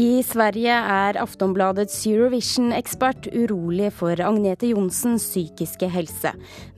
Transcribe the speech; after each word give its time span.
I 0.00 0.22
Sverige 0.24 0.72
er 0.72 1.16
Aftonbladets 1.20 1.98
Eurovision-ekspert 2.08 3.26
urolig 3.36 3.90
for 3.92 4.16
Agnete 4.24 4.70
Johnsens 4.70 5.26
psykiske 5.28 5.90
helse, 5.92 6.30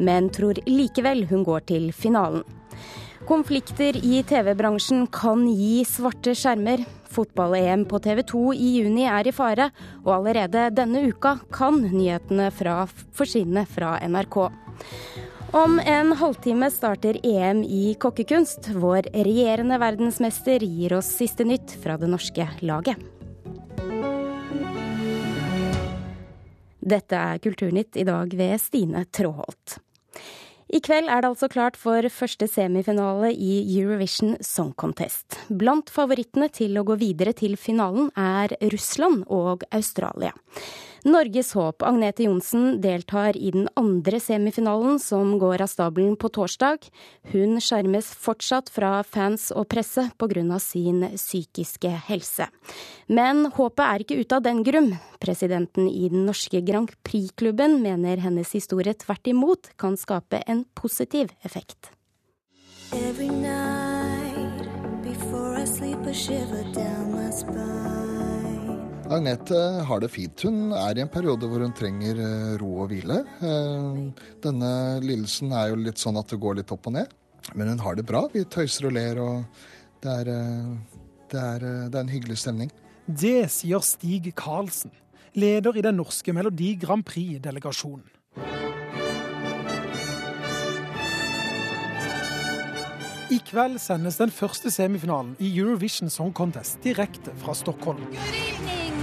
men 0.02 0.26
tror 0.34 0.58
likevel 0.66 1.22
hun 1.30 1.44
går 1.46 1.62
til 1.70 1.86
finalen. 1.94 2.42
Konflikter 3.28 3.94
i 3.94 4.24
TV-bransjen 4.26 5.04
kan 5.14 5.44
gi 5.46 5.84
svarte 5.86 6.34
skjermer. 6.34 6.82
Fotball-EM 7.12 7.84
på 7.86 8.00
TV 8.02 8.24
2 8.32 8.42
i 8.56 8.72
juni 8.80 9.06
er 9.06 9.30
i 9.30 9.36
fare, 9.36 9.68
og 10.02 10.16
allerede 10.16 10.72
denne 10.74 11.04
uka 11.12 11.36
kan 11.54 11.78
nyhetene 11.84 12.50
fra 12.50 12.80
forsvinne 12.90 13.68
fra 13.70 14.00
NRK. 14.02 14.40
Om 15.54 15.78
en 15.78 16.12
halvtime 16.12 16.70
starter 16.70 17.16
EM 17.22 17.62
i 17.62 17.94
kokkekunst. 18.00 18.68
Vår 18.72 19.02
regjerende 19.12 19.76
verdensmester 19.78 20.64
gir 20.64 20.94
oss 20.96 21.10
siste 21.12 21.44
nytt 21.44 21.74
fra 21.82 21.98
det 22.00 22.08
norske 22.08 22.46
laget. 22.64 22.96
Dette 26.80 27.20
er 27.20 27.42
Kulturnytt 27.44 28.00
i 28.00 28.06
dag 28.08 28.32
ved 28.32 28.56
Stine 28.64 29.04
Tråholt. 29.04 29.76
I 30.72 30.78
kveld 30.80 31.10
er 31.12 31.20
det 31.20 31.28
altså 31.28 31.50
klart 31.52 31.74
for 31.76 32.06
første 32.08 32.46
semifinale 32.48 33.28
i 33.36 33.58
Eurovision 33.74 34.38
Song 34.40 34.70
Contest. 34.80 35.36
Blant 35.52 35.92
favorittene 35.92 36.48
til 36.48 36.80
å 36.80 36.84
gå 36.88 36.96
videre 36.96 37.34
til 37.36 37.58
finalen 37.60 38.08
er 38.16 38.54
Russland 38.72 39.26
og 39.28 39.66
Australia. 39.68 40.32
Norges 41.02 41.48
håp 41.58 41.82
Agnete 41.82 42.28
Johnsen 42.28 42.76
deltar 42.82 43.34
i 43.34 43.50
den 43.50 43.64
andre 43.74 44.20
semifinalen 44.22 45.00
som 45.02 45.32
går 45.42 45.64
av 45.64 45.70
stabelen 45.72 46.14
på 46.14 46.30
torsdag. 46.30 46.86
Hun 47.32 47.58
skjermes 47.58 48.12
fortsatt 48.22 48.70
fra 48.70 49.00
fans 49.02 49.48
og 49.50 49.66
presse 49.72 50.04
pga. 50.14 50.58
sin 50.60 51.02
psykiske 51.16 51.90
helse. 52.06 52.46
Men 53.08 53.50
håpet 53.50 53.84
er 53.84 54.04
ikke 54.04 54.20
ute 54.20 54.36
av 54.36 54.42
den 54.42 54.62
grunn. 54.62 54.92
Presidenten 55.18 55.88
i 55.88 56.08
den 56.08 56.24
norske 56.24 56.62
Grand 56.62 56.94
Prix-klubben 57.02 57.82
mener 57.82 58.22
hennes 58.22 58.52
historie 58.52 58.94
tvert 58.94 59.26
imot 59.26 59.70
kan 59.76 59.96
skape 59.96 60.42
en 60.46 60.61
positiv 60.74 61.32
effekt. 61.42 61.90
Every 62.92 63.28
night 63.28 64.68
before 65.02 65.56
I 65.56 65.64
sleep, 65.64 66.04
a 66.06 66.12
shiver 66.12 66.64
down 66.74 67.12
my 67.12 67.30
spine. 67.30 67.82
Agnete 69.12 69.58
har 69.84 70.00
det 70.00 70.08
fint. 70.12 70.40
Hun 70.46 70.72
er 70.72 70.96
i 70.96 71.02
en 71.04 71.10
periode 71.12 71.48
hvor 71.48 71.60
hun 71.60 71.74
trenger 71.76 72.20
eh, 72.22 72.52
ro 72.60 72.70
og 72.84 72.92
hvile. 72.92 73.18
Eh, 73.44 73.98
denne 74.44 74.70
lidelsen 75.04 75.52
er 75.52 75.72
jo 75.72 75.80
litt 75.82 76.00
sånn 76.00 76.16
at 76.20 76.32
det 76.32 76.40
går 76.40 76.60
litt 76.60 76.72
opp 76.72 76.88
og 76.88 76.96
ned. 76.96 77.12
Men 77.58 77.74
hun 77.74 77.82
har 77.82 77.98
det 77.98 78.06
bra. 78.08 78.22
Vi 78.32 78.44
tøyser 78.48 78.88
og 78.88 78.96
ler, 78.96 79.20
og 79.20 79.44
det 80.04 80.14
er, 80.22 80.32
eh, 80.32 80.96
det 81.32 81.42
er, 81.42 81.68
det 81.92 81.98
er 81.98 82.06
en 82.06 82.14
hyggelig 82.14 82.38
stemning. 82.44 82.72
Det 83.06 83.50
sier 83.52 83.84
Stig 83.84 84.30
Karlsen, 84.38 84.94
leder 85.34 85.76
i 85.76 85.84
den 85.84 85.98
norske 86.00 86.32
Melodi 86.32 86.76
Grand 86.80 87.04
Prix-delegasjonen. 87.04 88.06
I 93.32 93.38
kveld 93.40 93.78
sendes 93.80 94.18
den 94.20 94.28
første 94.28 94.68
semifinalen 94.68 95.30
i 95.40 95.48
Eurovision 95.56 96.10
Song 96.12 96.34
Contest 96.36 96.82
direkte 96.84 97.32
fra 97.40 97.54
Stockholm. 97.56 98.02
Evening, 98.12 98.98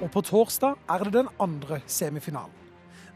Og 0.00 0.08
på 0.10 0.22
torsdag 0.24 0.78
er 0.88 1.04
det 1.04 1.12
den 1.12 1.28
andre 1.40 1.82
semifinalen. 1.86 2.54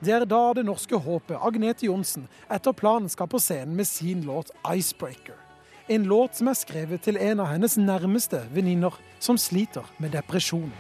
Det 0.04 0.12
er 0.12 0.26
da 0.28 0.52
det 0.52 0.66
norske 0.68 0.96
håpet 0.96 1.40
Agnete 1.40 1.86
Johnsen 1.86 2.28
etter 2.52 2.76
planen 2.76 3.08
skal 3.08 3.30
på 3.32 3.40
scenen 3.40 3.76
med 3.76 3.86
sin 3.86 4.26
låt 4.28 4.50
'Icebreaker'. 4.62 5.40
En 5.88 6.04
låt 6.04 6.36
som 6.36 6.48
er 6.48 6.54
skrevet 6.54 7.02
til 7.02 7.16
en 7.16 7.40
av 7.40 7.46
hennes 7.46 7.76
nærmeste 7.78 8.44
venninner 8.52 8.92
som 9.20 9.38
sliter 9.38 9.88
med 9.98 10.10
depresjon. 10.10 10.72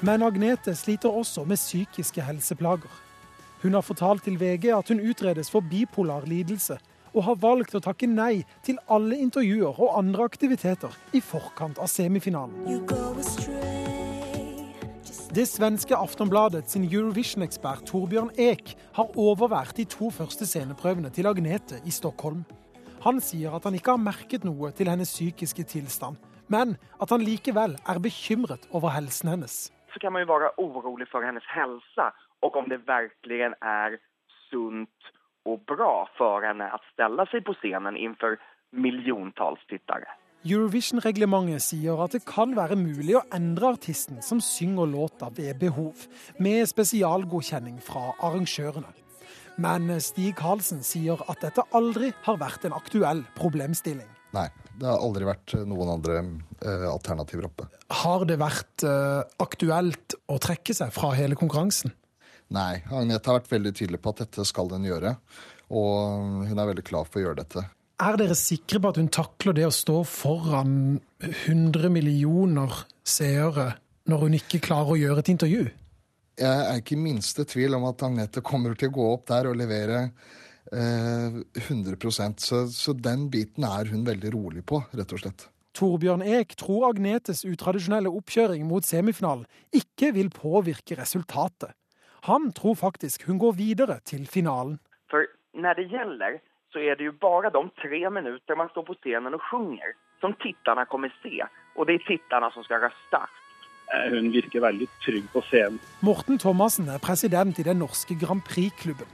Men 0.00 0.22
Agnete 0.22 0.76
sliter 0.78 1.10
også 1.10 1.42
med 1.44 1.58
psykiske 1.58 2.22
helseplager. 2.22 2.92
Hun 3.62 3.74
har 3.74 3.82
fortalt 3.82 4.22
til 4.22 4.36
VG 4.38 4.70
at 4.70 4.88
hun 4.88 5.00
utredes 5.02 5.50
for 5.50 5.60
bipolar 5.60 6.22
lidelse, 6.26 6.76
og 7.14 7.24
har 7.26 7.38
valgt 7.42 7.74
å 7.74 7.80
takke 7.82 8.06
nei 8.06 8.44
til 8.62 8.76
alle 8.86 9.16
intervjuer 9.18 9.74
og 9.74 9.96
andre 9.98 10.28
aktiviteter 10.28 10.92
i 11.16 11.22
forkant 11.24 11.80
av 11.82 11.90
semifinalen. 11.90 12.84
Det 15.34 15.44
svenske 15.50 15.96
Aftonbladet 15.96 16.70
sin 16.70 16.86
Eurovision-ekspert 16.86 17.82
Torbjørn 17.90 18.30
Eek 18.38 18.76
har 18.96 19.18
overvært 19.18 19.74
de 19.76 19.86
to 19.90 20.12
første 20.14 20.46
sceneprøvene 20.46 21.10
til 21.14 21.26
Agnete 21.26 21.80
i 21.84 21.94
Stockholm. 21.94 22.44
Han 23.02 23.18
sier 23.22 23.56
at 23.56 23.66
han 23.66 23.74
ikke 23.74 23.96
har 23.96 24.02
merket 24.02 24.46
noe 24.46 24.70
til 24.78 24.90
hennes 24.90 25.10
psykiske 25.10 25.66
tilstand, 25.74 26.16
men 26.46 26.76
at 27.02 27.10
han 27.10 27.26
likevel 27.26 27.74
er 27.82 28.00
bekymret 28.02 28.70
over 28.70 28.94
helsen 28.94 29.34
hennes. 29.34 29.58
Kan 30.00 30.12
man 30.14 30.22
jo 30.22 30.32
være 30.32 30.54
orolig 30.62 31.08
for 31.10 31.26
hennes 31.26 31.46
helse 31.50 32.10
og 32.42 32.56
om 32.56 32.68
det 32.70 32.84
virkelig 32.86 33.40
er 33.62 33.98
sunt 34.50 35.12
og 35.48 35.64
bra 35.66 36.06
for 36.18 36.44
henne 36.46 36.68
å 36.70 36.80
stelle 36.92 37.26
seg 37.32 37.44
på 37.46 37.56
scenen 37.58 37.96
inför 37.96 38.38
miljontals 38.70 39.62
tittare. 39.70 40.08
Eurovision-reglementet 40.46 41.64
sier 41.64 41.98
at 41.98 42.14
det 42.14 42.22
kan 42.28 42.52
være 42.54 42.76
mulig 42.78 43.16
å 43.18 43.24
endre 43.34 43.72
artisten 43.74 44.20
som 44.22 44.42
synger 44.44 44.86
låta 44.86 45.32
ved 45.34 45.58
behov, 45.58 46.04
med 46.38 46.62
spesialgodkjenning 46.70 47.80
fra 47.82 48.12
arrangørene. 48.22 48.92
Men 49.58 49.90
Stig 49.98 50.36
Karlsen 50.38 50.84
sier 50.86 51.18
at 51.26 51.42
dette 51.42 51.64
aldri 51.74 52.12
har 52.28 52.38
vært 52.38 52.68
en 52.68 52.76
aktuell 52.76 53.24
problemstilling. 53.34 54.06
Nei, 54.36 54.48
det 54.76 54.86
har 54.86 55.00
aldri 55.02 55.26
vært 55.28 55.54
noen 55.68 55.94
andre 55.94 56.18
eh, 56.20 56.84
alternativer 56.90 57.48
oppe. 57.48 57.68
Har 58.02 58.26
det 58.28 58.36
vært 58.40 58.84
eh, 58.86 59.22
aktuelt 59.40 60.18
å 60.28 60.36
trekke 60.42 60.76
seg 60.76 60.92
fra 60.94 61.14
hele 61.16 61.38
konkurransen? 61.38 61.94
Nei, 62.54 62.80
Agnete 62.88 63.28
har 63.28 63.40
vært 63.40 63.50
veldig 63.52 63.74
tydelig 63.76 64.00
på 64.04 64.12
at 64.14 64.22
dette 64.24 64.44
skal 64.48 64.70
hun 64.72 64.86
gjøre. 64.88 65.16
Og 65.68 66.46
hun 66.48 66.54
er 66.54 66.70
veldig 66.70 66.84
klar 66.86 67.08
for 67.08 67.20
å 67.20 67.26
gjøre 67.26 67.42
dette. 67.42 67.64
Er 67.98 68.16
dere 68.20 68.36
sikre 68.38 68.80
på 68.80 68.92
at 68.92 69.00
hun 69.00 69.10
takler 69.12 69.56
det 69.58 69.66
å 69.66 69.74
stå 69.74 70.00
foran 70.06 71.00
100 71.18 71.90
millioner 71.90 72.84
seere 73.02 73.72
når 74.08 74.24
hun 74.24 74.36
ikke 74.38 74.62
klarer 74.64 74.94
å 74.94 75.00
gjøre 75.00 75.24
et 75.24 75.32
intervju? 75.34 75.64
Jeg 76.38 76.66
er 76.70 76.78
ikke 76.78 76.94
i 76.94 77.02
minste 77.02 77.42
tvil 77.50 77.74
om 77.74 77.88
at 77.88 78.04
Agnete 78.06 78.44
kommer 78.46 78.76
til 78.78 78.92
å 78.92 78.94
gå 78.94 79.08
opp 79.16 79.26
der 79.32 79.50
og 79.50 79.58
levere 79.58 80.04
eh, 80.06 80.36
100% 80.72 82.42
så, 82.44 82.64
så 82.68 82.92
den 82.92 83.28
biten 83.32 83.64
er 83.64 83.88
hun 83.92 84.04
veldig 84.06 84.32
rolig 84.34 84.64
på, 84.68 84.82
rett 84.92 85.14
og 85.14 85.22
slett. 85.22 85.46
Torbjørn 85.78 86.24
Eek 86.26 86.56
tror 86.58 86.88
Agnetes 86.88 87.44
utradisjonelle 87.46 88.10
oppkjøring 88.10 88.64
mot 88.66 88.84
semifinalen 88.84 89.46
ikke 89.70 90.10
vil 90.16 90.30
påvirke 90.34 90.98
resultatet. 90.98 91.72
Han 92.26 92.50
tror 92.52 92.74
faktisk 92.74 93.28
hun 93.28 93.38
går 93.38 93.54
videre 93.60 94.00
til 94.04 94.26
finalen. 94.26 94.78
For 95.10 95.28
når 95.54 95.78
det 95.78 95.86
gjelder, 95.92 96.40
så 96.72 96.82
er 96.82 96.98
det 96.98 97.06
jo 97.06 97.14
bare 97.20 97.52
de 97.54 97.62
tre 97.80 98.00
minutter 98.10 98.58
man 98.58 98.70
står 98.72 98.88
på 98.88 98.96
scenen 98.98 99.36
og 99.38 99.44
synger, 99.50 99.94
som 100.20 100.34
titterne 100.42 100.84
kommer 100.90 101.14
se. 101.22 101.38
Og 101.76 101.86
det 101.86 102.00
er 102.00 102.08
titterne 102.08 102.50
som 102.54 102.66
skal 102.66 102.82
røste. 102.88 103.22
Eh, 103.94 104.10
hun 104.16 104.32
virker 104.34 104.60
veldig 104.66 104.88
trygg 105.04 105.30
på 105.32 105.44
scenen. 105.48 105.78
Morten 106.02 106.42
Thomassen 106.42 106.90
er 106.92 106.98
president 106.98 107.58
i 107.58 107.66
den 107.70 107.80
norske 107.84 108.18
Grand 108.20 108.42
Prix-klubben. 108.50 109.08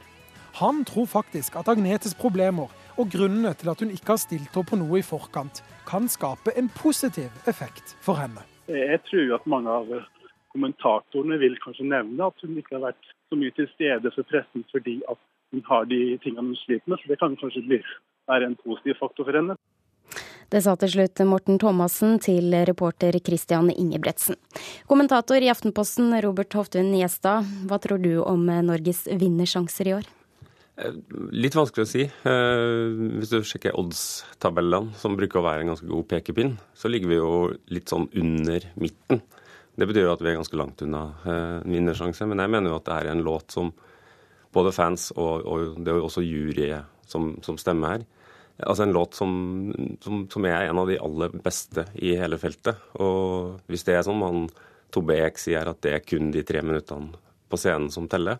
Han 0.55 0.85
tror 0.85 1.07
faktisk 1.07 1.57
at 1.59 1.69
Agnetes 1.69 2.13
problemer 2.15 2.71
og 2.95 3.09
grunnene 3.11 3.51
til 3.59 3.73
at 3.73 3.81
hun 3.83 3.91
ikke 3.91 4.13
har 4.13 4.21
stilt 4.23 4.55
opp 4.61 4.69
på 4.71 4.79
noe 4.79 5.01
i 5.01 5.03
forkant, 5.03 5.65
kan 5.89 6.07
skape 6.07 6.55
en 6.55 6.69
positiv 6.71 7.51
effekt 7.51 7.97
for 8.05 8.21
henne. 8.23 8.45
Jeg 8.71 9.01
tror 9.09 9.35
at 9.35 9.49
mange 9.51 9.75
av 9.75 9.91
kommentatorene 10.55 11.41
vil 11.43 11.59
kanskje 11.65 11.89
nevne 11.91 12.31
at 12.31 12.47
hun 12.47 12.55
ikke 12.63 12.77
har 12.77 12.87
vært 12.87 13.11
så 13.27 13.41
mye 13.41 13.57
til 13.59 13.67
stede 13.75 14.15
for 14.15 14.31
pressen 14.31 14.63
fordi 14.71 15.01
at 15.11 15.19
hun 15.51 15.67
har 15.67 15.91
de 15.91 16.01
tingene 16.23 16.53
hun 16.53 16.63
sliter 16.63 16.87
med. 16.87 17.03
Så 17.03 17.11
det 17.11 17.19
kan 17.19 17.35
kanskje 17.43 17.67
bli, 17.67 17.83
være 18.31 18.53
en 18.53 18.59
positiv 18.63 19.03
faktor 19.03 19.27
for 19.27 19.43
henne. 19.43 19.59
Det 20.55 20.61
sa 20.63 20.79
til 20.79 20.93
slutt 20.93 21.19
Morten 21.27 21.59
Thomassen 21.59 22.21
til 22.23 22.55
reporter 22.69 23.17
Christian 23.19 23.75
Ingebretsen. 23.75 24.39
Kommentator 24.87 25.43
i 25.43 25.51
Aftenposten 25.51 26.15
Robert 26.23 26.55
Hoftun 26.55 26.95
Gjestad, 26.95 27.49
hva 27.67 27.83
tror 27.83 27.99
du 27.99 28.21
om 28.23 28.47
Norges 28.47 29.09
vinnersjanser 29.11 29.91
i 29.91 29.97
år? 29.99 30.15
Eh, 30.75 30.95
litt 31.31 31.55
vanskelig 31.55 31.87
å 31.87 31.91
si. 31.91 32.03
Eh, 32.03 33.05
hvis 33.21 33.31
du 33.31 33.39
sjekker 33.47 33.77
odds-tabellene, 33.79 34.95
som 34.99 35.15
bruker 35.19 35.39
å 35.39 35.47
være 35.47 35.63
en 35.63 35.71
ganske 35.71 35.87
god 35.87 36.09
pekepinn, 36.11 36.57
så 36.75 36.91
ligger 36.91 37.13
vi 37.13 37.19
jo 37.21 37.35
litt 37.71 37.93
sånn 37.93 38.09
under 38.11 38.67
midten. 38.75 39.23
Det 39.75 39.87
betyr 39.91 40.07
jo 40.07 40.15
at 40.15 40.23
vi 40.23 40.33
er 40.33 40.39
ganske 40.39 40.59
langt 40.59 40.83
unna 40.83 41.05
eh, 41.23 41.61
en 41.61 41.77
vinnersjanse. 41.77 42.27
Men 42.31 42.43
jeg 42.43 42.55
mener 42.57 42.73
jo 42.73 42.81
at 42.81 42.89
det 42.89 42.97
er 42.97 43.13
en 43.13 43.23
låt 43.27 43.55
som 43.55 43.71
både 44.55 44.75
fans 44.75 45.09
og, 45.17 45.47
og 45.51 45.79
det 45.83 45.91
er 45.91 45.99
jo 45.99 46.09
også 46.09 46.23
juryet 46.23 47.09
som, 47.11 47.33
som, 47.43 47.59
stemmer 47.59 47.97
her. 47.97 48.05
Altså 48.63 48.85
en 48.85 48.95
låt 48.95 49.19
som, 49.19 49.33
som, 50.03 50.25
som, 50.31 50.47
er 50.47 50.69
en 50.69 50.79
av 50.79 50.91
de 50.91 50.99
aller 51.03 51.35
beste 51.43 51.89
i 51.99 52.15
hele 52.19 52.39
feltet. 52.39 52.79
Og 53.03 53.61
hvis 53.71 53.87
det 53.87 53.99
er 53.99 54.07
som 54.07 54.23
han 54.27 54.47
Tobbe 54.95 55.17
Ek 55.25 55.41
sier, 55.43 55.67
at 55.67 55.81
det 55.83 55.91
er 55.91 56.05
kun 56.07 56.31
de 56.31 56.45
tre 56.47 56.63
minuttene 56.63 57.19
på 57.51 57.59
scenen 57.59 57.91
som 57.91 58.07
teller, 58.11 58.39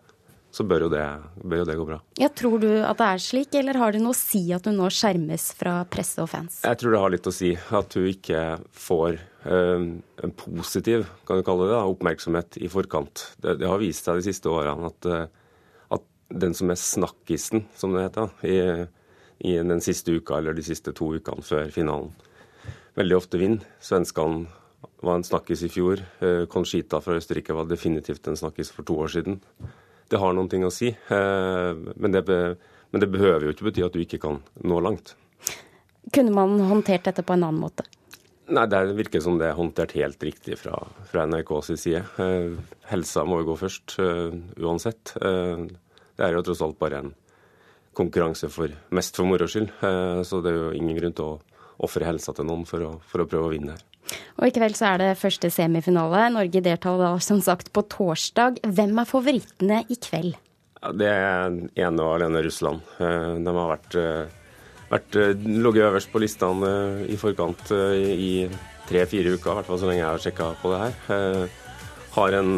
så 0.55 0.63
bør 0.63 0.85
jo, 0.85 0.89
det, 0.93 1.03
bør 1.43 1.61
jo 1.61 1.67
det 1.67 1.75
gå 1.75 1.85
bra. 1.89 1.97
Ja, 2.21 2.29
Tror 2.31 2.61
du 2.63 2.69
at 2.79 2.99
det 3.01 3.07
er 3.09 3.23
slik, 3.23 3.55
eller 3.59 3.75
har 3.81 3.91
det 3.91 3.99
noe 3.99 4.15
å 4.15 4.17
si 4.17 4.45
at 4.55 4.69
hun 4.69 4.77
nå 4.79 4.87
skjermes 4.93 5.49
fra 5.59 5.81
presse 5.91 6.23
og 6.23 6.29
fans? 6.31 6.61
Jeg 6.63 6.79
tror 6.79 6.95
det 6.95 7.01
har 7.03 7.11
litt 7.11 7.27
å 7.27 7.33
si 7.35 7.51
at 7.59 7.97
hun 7.99 8.07
ikke 8.07 8.43
får 8.71 9.17
eh, 9.19 9.87
en 10.23 10.35
positiv 10.39 11.09
kan 11.27 11.41
du 11.41 11.45
kalle 11.47 11.67
det, 11.67 11.75
da, 11.75 11.83
oppmerksomhet 11.91 12.61
i 12.63 12.71
forkant. 12.71 13.25
Det, 13.35 13.57
det, 13.59 13.67
har 13.67 13.83
vist 13.83 14.07
seg 14.07 14.21
de 14.21 14.27
siste 14.29 14.51
årene 14.51 14.93
at, 14.93 15.11
at 15.99 16.07
den 16.31 16.55
som 16.55 16.71
er 16.71 16.79
snakkisen, 16.79 17.67
som 17.75 17.95
det 17.97 18.07
heter, 18.07 18.31
i, 18.47 18.57
i 19.51 19.59
den 19.59 19.83
siste 19.83 20.15
uka 20.15 20.39
eller 20.39 20.55
de 20.55 20.63
siste 20.63 20.95
to 20.95 21.11
ukene 21.19 21.43
før 21.43 21.67
finalen, 21.75 22.13
veldig 22.95 23.19
ofte 23.19 23.43
vinner. 23.43 23.67
Svenskene 23.83 24.45
var 25.03 25.19
en 25.19 25.27
snakkis 25.27 25.67
i 25.67 25.69
fjor. 25.69 25.99
Conchita 26.47 27.03
fra 27.03 27.19
Østerrike 27.19 27.53
var 27.57 27.67
definitivt 27.67 28.31
en 28.31 28.39
snakkis 28.39 28.71
for 28.71 28.87
to 28.87 29.03
år 29.03 29.11
siden 29.11 29.43
det 30.09 30.21
har 30.21 30.33
noen 30.35 30.49
ting 30.51 30.65
å 30.65 30.73
si. 30.73 30.91
Eh, 30.91 31.71
men 31.95 32.15
det, 32.15 32.23
men 32.91 33.03
det 33.03 33.11
behøver 33.11 33.47
jo 33.47 33.55
ikke 33.55 33.69
bety 33.69 33.85
at 33.85 33.95
du 33.95 34.01
ikke 34.03 34.21
kan 34.21 34.41
nå 34.63 34.79
langt. 34.83 35.15
Kunne 36.13 36.33
man 36.35 36.59
håndtert 36.69 37.07
dette 37.07 37.25
på 37.25 37.33
en 37.33 37.47
annen 37.47 37.63
måte? 37.63 37.87
Nei, 38.45 38.67
Det 38.69 38.93
virker 38.93 39.23
som 39.25 39.39
det 39.39 39.47
er 39.49 39.57
håndtert 39.57 39.95
helt 39.97 40.21
riktig 40.21 40.59
fra, 40.61 40.77
fra 41.09 41.25
NRKs 41.25 41.73
side. 41.81 42.03
Eh, 42.21 42.59
helsa 42.91 43.25
må 43.25 43.41
jo 43.41 43.49
gå 43.49 43.57
først, 43.63 43.97
uh, 43.97 44.35
uansett. 44.61 45.15
Det 45.17 46.21
er 46.21 46.35
jo 46.35 46.43
tross 46.45 46.61
alt 46.61 46.77
bare 46.79 47.01
en 47.01 47.15
konkurranse 47.97 48.51
for 48.53 48.69
mest 48.93 49.17
for 49.17 49.25
moro 49.25 49.47
skyld. 49.49 49.71
Så 50.27 50.43
det 50.43 50.51
er 50.51 50.59
jo 50.59 50.71
ingen 50.77 50.97
grunn 50.99 51.15
til 51.17 51.33
å 51.33 51.57
ofre 51.83 52.05
helsa 52.07 52.35
til 52.35 52.47
noen 52.47 52.67
for 52.69 52.85
å, 52.85 52.91
for 53.03 53.23
å 53.23 53.27
prøve 53.27 53.49
å 53.49 53.53
vinne 53.55 53.75
her. 53.75 53.83
Og 54.35 54.49
I 54.49 54.55
kveld 54.55 54.75
så 54.75 54.89
er 54.91 54.99
det 54.99 55.11
første 55.19 55.49
semifinale. 55.53 56.25
Norge 56.33 56.61
deltar 56.63 56.99
da 56.99 57.13
som 57.23 57.39
sagt 57.43 57.71
på 57.75 57.85
torsdag. 57.91 58.59
Hvem 58.67 58.97
er 58.99 59.07
favorittene 59.07 59.83
i 59.87 59.95
kveld? 59.95 60.35
Ja, 60.81 60.91
det 60.91 61.07
er 61.07 61.55
ene 61.87 62.03
og 62.03 62.17
alene 62.17 62.43
Russland. 62.43 62.83
Eh, 62.99 63.35
de 63.39 63.53
har 63.55 63.69
vært, 63.71 63.95
eh, 63.95 64.81
vært 64.91 65.15
eh, 65.21 65.45
ligget 65.47 65.87
øverst 65.87 66.11
på 66.11 66.21
listene 66.21 66.71
i 67.07 67.15
forkant 67.17 67.71
i 67.71 68.49
tre-fire 68.85 69.37
uker, 69.37 69.49
i 69.49 69.55
hvert 69.57 69.69
fall 69.71 69.79
så 69.81 69.87
lenge 69.89 70.03
jeg 70.03 70.11
har 70.11 70.21
sjekka 70.21 70.49
på 70.61 70.73
det 70.73 70.81
her. 70.83 71.47
Har 72.13 72.35
en 72.37 72.51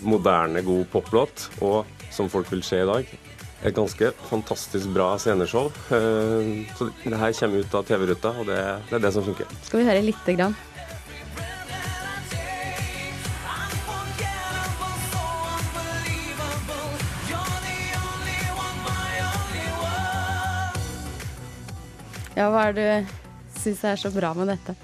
moderne, 0.00 0.62
god 0.64 0.86
poplåt, 0.94 1.50
og 1.60 1.84
som 2.14 2.30
folk 2.32 2.48
vil 2.52 2.64
se 2.64 2.80
i 2.80 2.88
dag, 2.88 3.10
et 3.66 3.76
ganske 3.76 4.08
fantastisk 4.30 4.88
bra 4.94 5.10
sceneshow. 5.20 5.68
Så 5.90 6.88
det 7.04 7.20
her 7.20 7.36
kommer 7.36 7.60
ut 7.60 7.76
av 7.76 7.84
TV-ruta, 7.84 8.32
og 8.40 8.48
det, 8.48 8.62
det 8.88 8.96
er 8.96 9.04
det 9.04 9.12
som 9.12 9.26
funker. 9.26 9.52
Skal 9.68 9.82
vi 9.82 9.88
høre 9.90 10.06
lite 10.06 10.38
grann? 10.38 10.56
Ja, 22.36 22.50
hva 22.52 22.68
er 22.68 22.76
det 22.76 22.84
du 22.84 23.58
syns 23.62 23.82
er 23.88 23.98
så 24.00 24.12
bra 24.12 24.34
med 24.36 24.50
dette? 24.52 24.76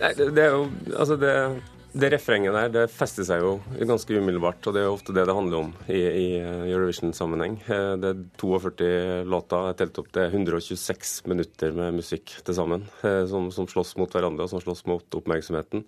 Nei, 0.00 0.14
det, 0.16 0.30
det, 0.36 0.46
er 0.46 0.54
jo 0.54 0.64
Altså, 0.94 1.16
det, 1.20 1.32
det 1.92 2.12
refrenget 2.14 2.54
der 2.54 2.70
det 2.72 2.84
fester 2.94 3.26
seg 3.26 3.42
jo 3.42 3.56
ganske 3.88 4.14
umiddelbart, 4.14 4.62
og 4.62 4.76
det 4.76 4.84
er 4.84 4.86
jo 4.86 4.94
ofte 4.94 5.14
det 5.16 5.26
det 5.26 5.36
handler 5.36 5.64
om 5.64 5.72
i, 5.90 5.98
i 5.98 6.26
Eurovision-sammenheng. 6.70 7.58
Eh, 7.66 7.92
det 8.00 8.14
er 8.14 8.22
42 8.40 8.90
låter, 9.26 9.68
jeg 9.72 9.80
telte 9.82 10.04
opp 10.04 10.10
det 10.14 10.24
er 10.24 10.38
126 10.38 11.14
minutter 11.30 11.74
med 11.76 11.98
musikk 11.98 12.36
til 12.46 12.56
sammen, 12.56 12.86
eh, 13.02 13.24
som, 13.30 13.50
som 13.54 13.68
slåss 13.70 13.96
mot 14.00 14.14
hverandre 14.14 14.46
og 14.46 14.54
som 14.54 14.62
slåss 14.62 14.86
mot 14.90 15.20
oppmerksomheten. 15.20 15.84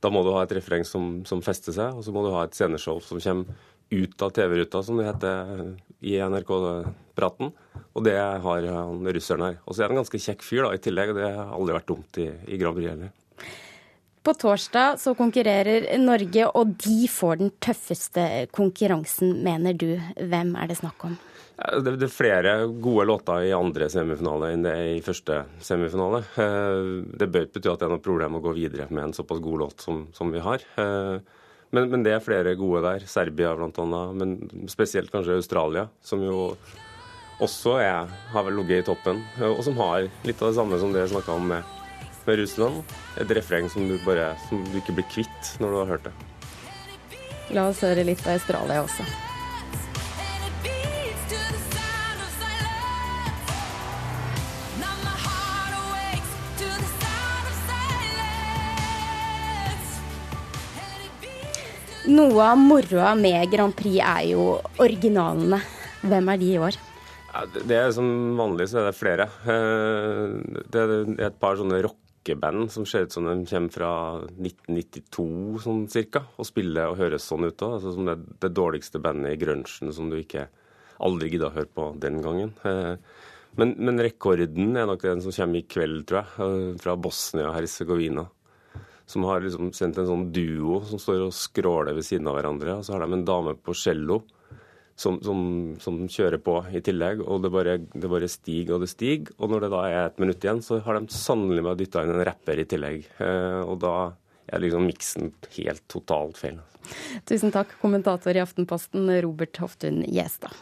Da 0.00 0.10
må 0.10 0.24
du 0.24 0.32
ha 0.34 0.42
et 0.42 0.56
refreng 0.56 0.82
som, 0.88 1.20
som 1.28 1.44
fester 1.44 1.76
seg, 1.76 1.94
og 1.94 2.02
så 2.02 2.12
må 2.14 2.24
du 2.24 2.32
ha 2.34 2.46
et 2.46 2.56
sceneshow 2.56 2.98
som 3.04 3.20
kommer 3.22 3.68
ut 3.90 4.22
av 4.22 4.30
TV-ruta, 4.34 4.82
som 4.86 4.98
det 5.00 5.08
heter 5.08 5.62
i 6.00 6.16
NRK-praten. 6.22 7.50
Og 7.92 8.04
det 8.06 8.16
har 8.18 8.68
han 8.70 9.08
russeren 9.12 9.46
her. 9.48 9.56
Og 9.66 9.74
så 9.74 9.82
er 9.82 9.90
han 9.90 9.98
en 9.98 10.02
ganske 10.04 10.22
kjekk 10.22 10.44
fyr 10.46 10.66
da, 10.66 10.74
i 10.74 10.82
tillegg, 10.82 11.12
og 11.12 11.18
det 11.20 11.32
har 11.34 11.56
aldri 11.56 11.76
vært 11.76 11.90
dumt 11.90 12.20
i, 12.22 12.28
i 12.48 12.60
Grand 12.60 12.78
Prix 12.78 12.92
heller. 12.92 13.16
På 14.20 14.34
torsdag 14.36 14.98
så 15.00 15.14
konkurrerer 15.16 15.86
Norge, 15.98 16.46
og 16.52 16.76
de 16.84 17.08
får 17.08 17.40
den 17.40 17.50
tøffeste 17.62 18.26
konkurransen, 18.52 19.38
mener 19.44 19.74
du. 19.74 19.94
Hvem 20.20 20.54
er 20.60 20.70
det 20.70 20.76
snakk 20.82 21.08
om? 21.08 21.16
Det, 21.60 21.92
er 21.92 22.12
flere 22.12 22.52
gode 22.80 23.04
låter 23.08 23.46
i 23.48 23.52
andre 23.52 23.90
semifinale 23.92 24.48
enn 24.54 24.62
det 24.64 24.70
er 24.72 24.86
i 24.94 25.02
første 25.04 25.42
semifinale. 25.60 26.22
Eh, 26.40 26.78
det 27.20 27.28
bør 27.28 27.44
ikke 27.44 27.58
bety 27.58 27.72
at 27.72 27.82
det 27.82 27.88
er 27.88 27.92
noe 27.92 28.04
problem 28.04 28.38
å 28.38 28.44
gå 28.44 28.54
videre 28.56 28.86
med 28.88 29.08
en 29.10 29.16
såpass 29.16 29.42
god 29.44 29.64
låt 29.66 29.84
som, 29.84 30.06
som 30.16 30.32
vi 30.32 30.40
har. 30.40 30.64
Men, 31.70 31.90
men, 31.90 32.02
det 32.02 32.14
er 32.16 32.22
flere 32.24 32.56
gode 32.58 32.82
der. 32.82 33.06
Serbia 33.06 33.52
bl.a., 33.54 34.00
men 34.16 34.36
spesielt 34.70 35.12
kanskje 35.12 35.38
Australia, 35.38 35.86
som 36.02 36.22
jo 36.24 36.56
også 37.40 37.76
er, 37.80 38.10
har 38.34 38.46
vel 38.46 38.58
ligget 38.60 38.82
i 38.82 38.88
toppen, 38.90 39.22
og 39.46 39.62
som 39.64 39.78
har 39.80 40.10
litt 40.26 40.42
av 40.42 40.50
det 40.50 40.58
samme 40.58 40.80
som 40.82 40.92
det 40.92 41.06
jeg 41.06 41.14
snakka 41.14 41.38
om 41.38 41.46
med, 41.54 41.78
med, 42.26 42.42
Russland. 42.42 42.82
Et 43.22 43.36
refreng 43.38 43.70
som 43.72 43.86
du, 43.88 43.96
bare, 44.04 44.34
som 44.48 44.66
du 44.72 44.76
ikke 44.82 44.98
blir 44.98 45.08
kvitt 45.14 45.54
når 45.62 45.72
du 45.72 45.80
har 45.84 45.92
hørt 45.94 46.10
det. 46.10 46.14
La 47.56 47.70
oss 47.70 47.82
høre 47.86 48.06
litt 48.06 48.22
av 48.26 48.36
Australia 48.36 48.82
også. 48.84 49.29
Noe 62.10 62.42
av 62.42 62.58
moroa 62.58 63.12
med 63.14 63.52
Grand 63.52 63.74
Prix 63.76 64.00
er 64.02 64.24
jo 64.32 64.56
originalene. 64.82 65.60
Hvem 66.00 66.30
er 66.32 66.38
de 66.40 66.46
i 66.48 66.58
år? 66.58 66.78
Ja, 67.30 67.42
det 67.52 67.76
er 67.76 67.90
Som 67.94 68.38
vanlig 68.38 68.66
så 68.70 68.80
er 68.80 68.88
det 68.88 68.98
flere. 68.98 69.26
Eh, 69.46 70.32
det 70.72 70.80
er 70.80 70.94
et 71.28 71.36
par 71.38 71.60
sånne 71.60 71.78
rockeband 71.84 72.70
som 72.74 72.86
ser 72.88 73.06
ut 73.06 73.14
som 73.14 73.28
de 73.28 73.36
kommer 73.46 73.74
fra 73.74 73.92
1992 74.32 75.62
sånn 75.62 75.84
cirka, 75.92 76.24
og 76.36 76.48
spiller 76.48 76.90
og 76.90 76.98
høres 76.98 77.28
sånn 77.30 77.46
ut 77.46 77.62
òg. 77.62 77.76
Altså, 77.78 77.94
som 77.94 78.10
det, 78.10 78.16
det 78.42 78.56
dårligste 78.58 79.02
bandet 79.04 79.36
i 79.36 79.40
grunchen 79.44 79.94
som 79.94 80.10
du 80.10 80.18
ikke 80.18 80.48
aldri 81.06 81.30
gidda 81.30 81.52
å 81.52 81.56
høre 81.60 81.70
på 81.70 81.92
den 82.02 82.18
gangen. 82.24 82.56
Eh, 82.66 82.96
men, 83.60 83.76
men 83.78 84.02
rekorden 84.02 84.74
er 84.74 84.90
nok 84.90 85.06
den 85.06 85.22
som 85.22 85.36
kommer 85.36 85.62
i 85.62 85.68
kveld, 85.68 86.08
tror 86.10 86.24
jeg, 86.24 86.34
eh, 86.48 86.68
fra 86.82 86.98
Bosnia-Hercegovina 86.98 88.26
som 89.10 89.26
har 89.26 89.42
liksom 89.42 89.72
sendt 89.74 89.98
en 89.98 90.08
sånn 90.08 90.28
duo 90.34 90.80
som 90.86 91.00
står 91.02 91.26
og 91.26 91.34
skråler 91.34 91.96
ved 91.96 92.06
siden 92.06 92.28
av 92.30 92.38
hverandre. 92.38 92.78
Og 92.78 92.86
så 92.86 92.94
har 92.94 93.02
de 93.02 93.16
en 93.16 93.26
dame 93.26 93.56
på 93.58 93.74
cello 93.74 94.20
som, 95.00 95.18
som, 95.24 95.40
som, 95.82 95.98
kjører 96.10 96.38
på 96.44 96.56
i 96.76 96.82
tillegg. 96.84 97.24
Og 97.24 97.42
det 97.42 97.50
bare, 97.54 97.76
det 97.90 98.10
bare, 98.12 98.30
stiger 98.30 98.76
og 98.76 98.84
det 98.84 98.90
stiger. 98.92 99.32
Og 99.40 99.50
når 99.50 99.66
det 99.66 99.72
da 99.74 99.84
er 99.88 100.00
et 100.04 100.20
minutt 100.22 100.46
igjen, 100.46 100.62
så 100.64 100.78
har 100.84 100.98
de 100.98 101.14
sannelig 101.14 101.64
meg 101.66 101.80
dytta 101.80 102.04
inn 102.04 102.14
en 102.14 102.26
rapper 102.28 102.62
i 102.62 102.66
tillegg. 102.70 103.08
Eh, 103.24 103.62
og 103.64 103.80
da 103.82 103.94
er 104.50 104.62
liksom 104.62 104.86
miksen 104.86 105.32
helt 105.56 105.86
totalt 105.90 106.38
feil. 106.40 106.60
Tusen 107.28 107.52
takk, 107.54 107.74
kommentator 107.82 108.36
i 108.36 108.42
Aftenposten 108.42 109.10
Robert 109.24 109.58
Hoftun 109.62 110.02
Gjestad. 110.06 110.54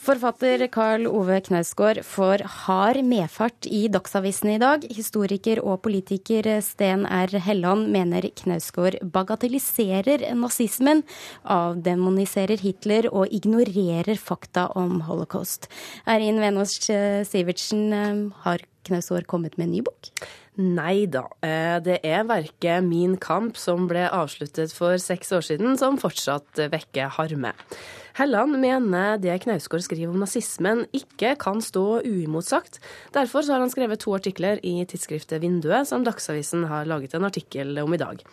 Forfatter 0.00 0.62
Karl 0.72 1.02
Ove 1.04 1.42
Knausgård 1.44 1.98
får 2.08 2.40
hard 2.64 3.02
medfart 3.04 3.66
i 3.68 3.82
Dagsavisen 3.92 4.54
i 4.54 4.60
dag. 4.62 4.86
Historiker 4.96 5.60
og 5.60 5.82
politiker 5.84 6.48
Sten 6.64 7.04
R. 7.04 7.34
Helland 7.44 7.90
mener 7.92 8.24
Knausgård 8.40 8.96
bagatelliserer 9.12 10.24
nazismen, 10.40 11.04
avdemoniserer 11.44 12.64
Hitler 12.64 13.10
og 13.12 13.28
ignorerer 13.28 14.16
fakta 14.16 14.70
om 14.72 15.02
holocaust. 15.04 15.68
Erin 16.08 16.40
Venås 16.40 16.78
Sivertsen, 17.28 18.32
har 18.40 18.64
Knausgård 18.88 19.28
kommet 19.28 19.60
med 19.60 19.68
en 19.68 19.74
ny 19.76 19.84
bok? 19.84 20.14
Nei 20.56 21.04
da. 21.12 21.26
Eh, 21.44 21.76
det 21.84 22.00
er 22.08 22.24
verket 22.24 22.88
Min 22.88 23.18
kamp, 23.20 23.60
som 23.60 23.84
ble 23.88 24.08
avsluttet 24.08 24.72
for 24.72 24.96
seks 24.96 25.28
år 25.36 25.44
siden, 25.44 25.76
som 25.76 26.00
fortsatt 26.00 26.68
vekker 26.72 27.12
harme. 27.20 27.52
Helland 28.18 28.58
mener 28.58 29.20
det 29.22 29.36
Knausgård 29.44 29.84
skriver 29.84 30.10
om 30.10 30.22
nazismen 30.22 30.86
ikke 30.96 31.36
kan 31.40 31.62
stå 31.62 32.00
uimotsagt. 32.02 32.80
Derfor 33.14 33.46
har 33.46 33.62
han 33.62 33.70
skrevet 33.72 34.02
to 34.02 34.14
artikler 34.16 34.58
i 34.66 34.80
tidsskriftet 34.88 35.42
Vinduet, 35.44 35.88
som 35.88 36.04
Dagsavisen 36.06 36.66
har 36.70 36.88
laget 36.90 37.14
en 37.14 37.28
artikkel 37.28 37.78
om 37.82 37.94
i 37.94 38.00
dag. 38.00 38.24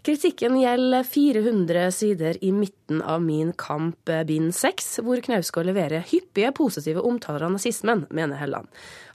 Kritikken 0.00 0.54
gjelder 0.56 1.02
400 1.04 1.90
sider 1.92 2.38
i 2.40 2.52
midten 2.56 3.02
av 3.02 3.20
Min 3.22 3.52
kamp 3.52 4.08
bind 4.26 4.54
6, 4.56 4.86
hvor 5.04 5.20
Knausgård 5.20 5.68
leverer 5.68 6.06
hyppige 6.08 6.54
positive 6.56 7.02
omtaler 7.04 7.44
av 7.44 7.52
nazismen, 7.52 8.06
mener 8.08 8.40
Helland. 8.40 8.70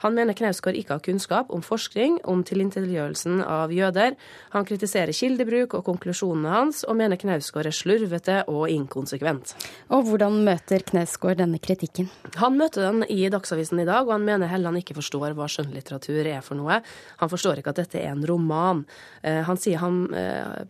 Han 0.06 0.14
mener 0.14 0.38
Knausgård 0.38 0.78
ikke 0.78 0.94
har 0.94 1.02
kunnskap 1.02 1.50
om 1.50 1.64
forskning 1.66 2.20
om 2.30 2.44
tilintetgjørelsen 2.46 3.42
av 3.42 3.74
jøder. 3.74 4.14
Han 4.54 4.68
kritiserer 4.70 5.16
kildebruk 5.18 5.74
og 5.80 5.88
konklusjonene 5.88 6.54
hans, 6.54 6.84
og 6.86 7.00
mener 7.00 7.18
Knausgård 7.18 7.66
er 7.66 7.74
slurvete 7.74 8.38
og 8.46 8.70
inkonsekvent. 8.70 9.56
Og 9.90 10.06
hvordan 10.06 10.38
møter 10.46 10.86
Knausgård 10.86 11.42
denne 11.42 11.58
kritikken? 11.58 12.12
Han 12.38 12.60
møter 12.62 12.86
den 12.86 13.08
i 13.10 13.26
Dagsavisen 13.34 13.82
i 13.82 13.88
dag, 13.90 14.06
og 14.06 14.14
han 14.20 14.30
mener 14.30 14.54
Helland 14.54 14.84
ikke 14.84 15.00
forstår 15.00 15.34
hva 15.34 15.50
skjønnlitteratur 15.50 16.30
er 16.30 16.46
for 16.46 16.62
noe. 16.62 16.78
Han 17.24 17.34
forstår 17.34 17.64
ikke 17.64 17.74
at 17.74 17.82
dette 17.82 18.04
er 18.04 18.14
en 18.14 18.26
roman. 18.30 18.86
Eh, 19.26 19.42
han 19.50 19.58
sier 19.58 19.82
han 19.82 20.04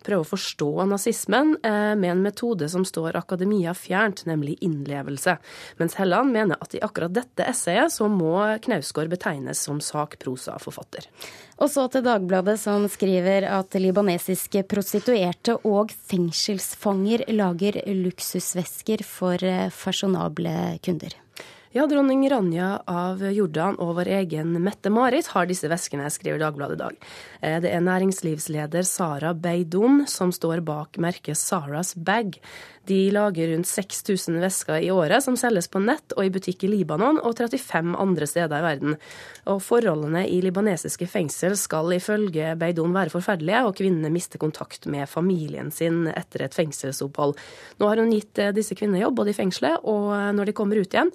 prøver 0.06 0.24
å 0.24 0.30
forstå 0.30 0.86
nazismen 0.90 1.56
eh, 1.64 1.94
med 1.98 2.12
en 2.12 2.24
metode 2.26 2.70
som 2.72 2.86
står 2.88 3.18
akademia 3.20 3.74
fjernt, 3.78 4.26
nemlig 4.30 4.58
innlevelse. 4.66 5.38
Mens 5.82 5.98
Helland 6.00 6.34
mener 6.36 6.62
at 6.62 6.78
i 6.78 6.84
akkurat 6.86 7.14
dette 7.16 7.48
essayet 7.50 7.94
så 7.94 8.10
må 8.12 8.38
Knausgård 8.66 9.12
betegnes 9.12 9.66
som 9.66 9.82
sakprosaforfatter. 9.84 11.10
Og 11.56 11.72
så 11.72 11.88
til 11.92 12.04
Dagbladet, 12.06 12.58
som 12.60 12.88
skriver 12.92 13.48
at 13.48 13.76
libanesiske 13.80 14.66
prostituerte 14.70 15.58
og 15.64 15.94
fengselsfanger 16.10 17.28
lager 17.36 17.80
luksusvesker 18.06 19.06
for 19.08 19.42
eh, 19.44 19.70
fasjonable 19.74 20.56
kunder. 20.86 21.16
Ja, 21.76 21.84
dronning 21.92 22.22
Ranja 22.32 22.70
av 22.88 23.20
Jordan 23.36 23.76
og 23.84 23.98
vår 23.98 24.08
egen 24.22 24.54
Mette-Marit 24.64 25.28
har 25.34 25.50
disse 25.50 25.68
veskene, 25.68 26.08
skriver 26.08 26.40
Dagbladet 26.40 26.78
i 26.78 26.80
dag. 26.80 27.02
Eh, 27.42 27.58
det 27.66 27.74
er 27.76 27.84
næringslivsleder 27.84 28.88
Sara 28.88 29.34
Beidon 29.36 30.06
som 30.08 30.32
står 30.32 30.64
bak 30.64 30.96
merket 31.04 31.36
Saras 31.36 31.92
Bag. 32.00 32.40
De 32.88 33.10
lager 33.12 33.50
rundt 33.52 33.68
6000 33.68 34.40
vesker 34.40 34.86
i 34.86 34.92
året 34.94 35.26
som 35.26 35.36
selges 35.36 35.68
på 35.68 35.82
nett 35.84 36.16
og 36.16 36.24
i 36.24 36.32
butikk 36.32 36.64
i 36.64 36.72
Libanon 36.72 37.20
og 37.20 37.36
35 37.42 37.96
andre 38.00 38.28
steder 38.30 38.62
i 38.62 38.66
verden. 38.70 38.98
Og 39.52 39.60
Forholdene 39.66 40.24
i 40.30 40.40
libanesiske 40.46 41.10
fengsel 41.12 41.58
skal 41.60 41.92
ifølge 41.98 42.54
Beidon 42.62 42.96
være 42.96 43.12
forferdelige, 43.12 43.66
og 43.66 43.76
kvinnene 43.82 44.14
mister 44.14 44.40
kontakt 44.40 44.86
med 44.88 45.10
familien 45.12 45.76
sin 45.76 46.06
etter 46.14 46.46
et 46.46 46.56
fengselsopphold. 46.56 47.36
Nå 47.82 47.90
har 47.92 48.00
hun 48.00 48.16
gitt 48.16 48.40
eh, 48.40 48.56
disse 48.56 48.80
kvinnene 48.80 49.04
jobb 49.04 49.20
både 49.20 49.36
i 49.36 49.40
fengselet 49.44 49.82
og 49.84 50.14
eh, 50.16 50.32
når 50.38 50.54
de 50.54 50.62
kommer 50.62 50.80
ut 50.80 50.96
igjen. 50.96 51.12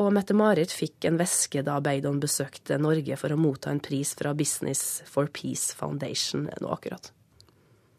Og 0.00 0.10
Mette-Marit 0.14 0.72
fikk 0.74 1.06
en 1.06 1.18
veske 1.20 1.62
da 1.62 1.78
Beidon 1.84 2.18
besøkte 2.22 2.80
Norge 2.82 3.18
for 3.20 3.30
å 3.30 3.38
motta 3.38 3.70
en 3.70 3.82
pris 3.82 4.14
fra 4.18 4.34
Business 4.34 5.02
for 5.06 5.30
Peace 5.30 5.74
Foundation 5.78 6.48
nå 6.48 6.72
akkurat. 6.74 7.12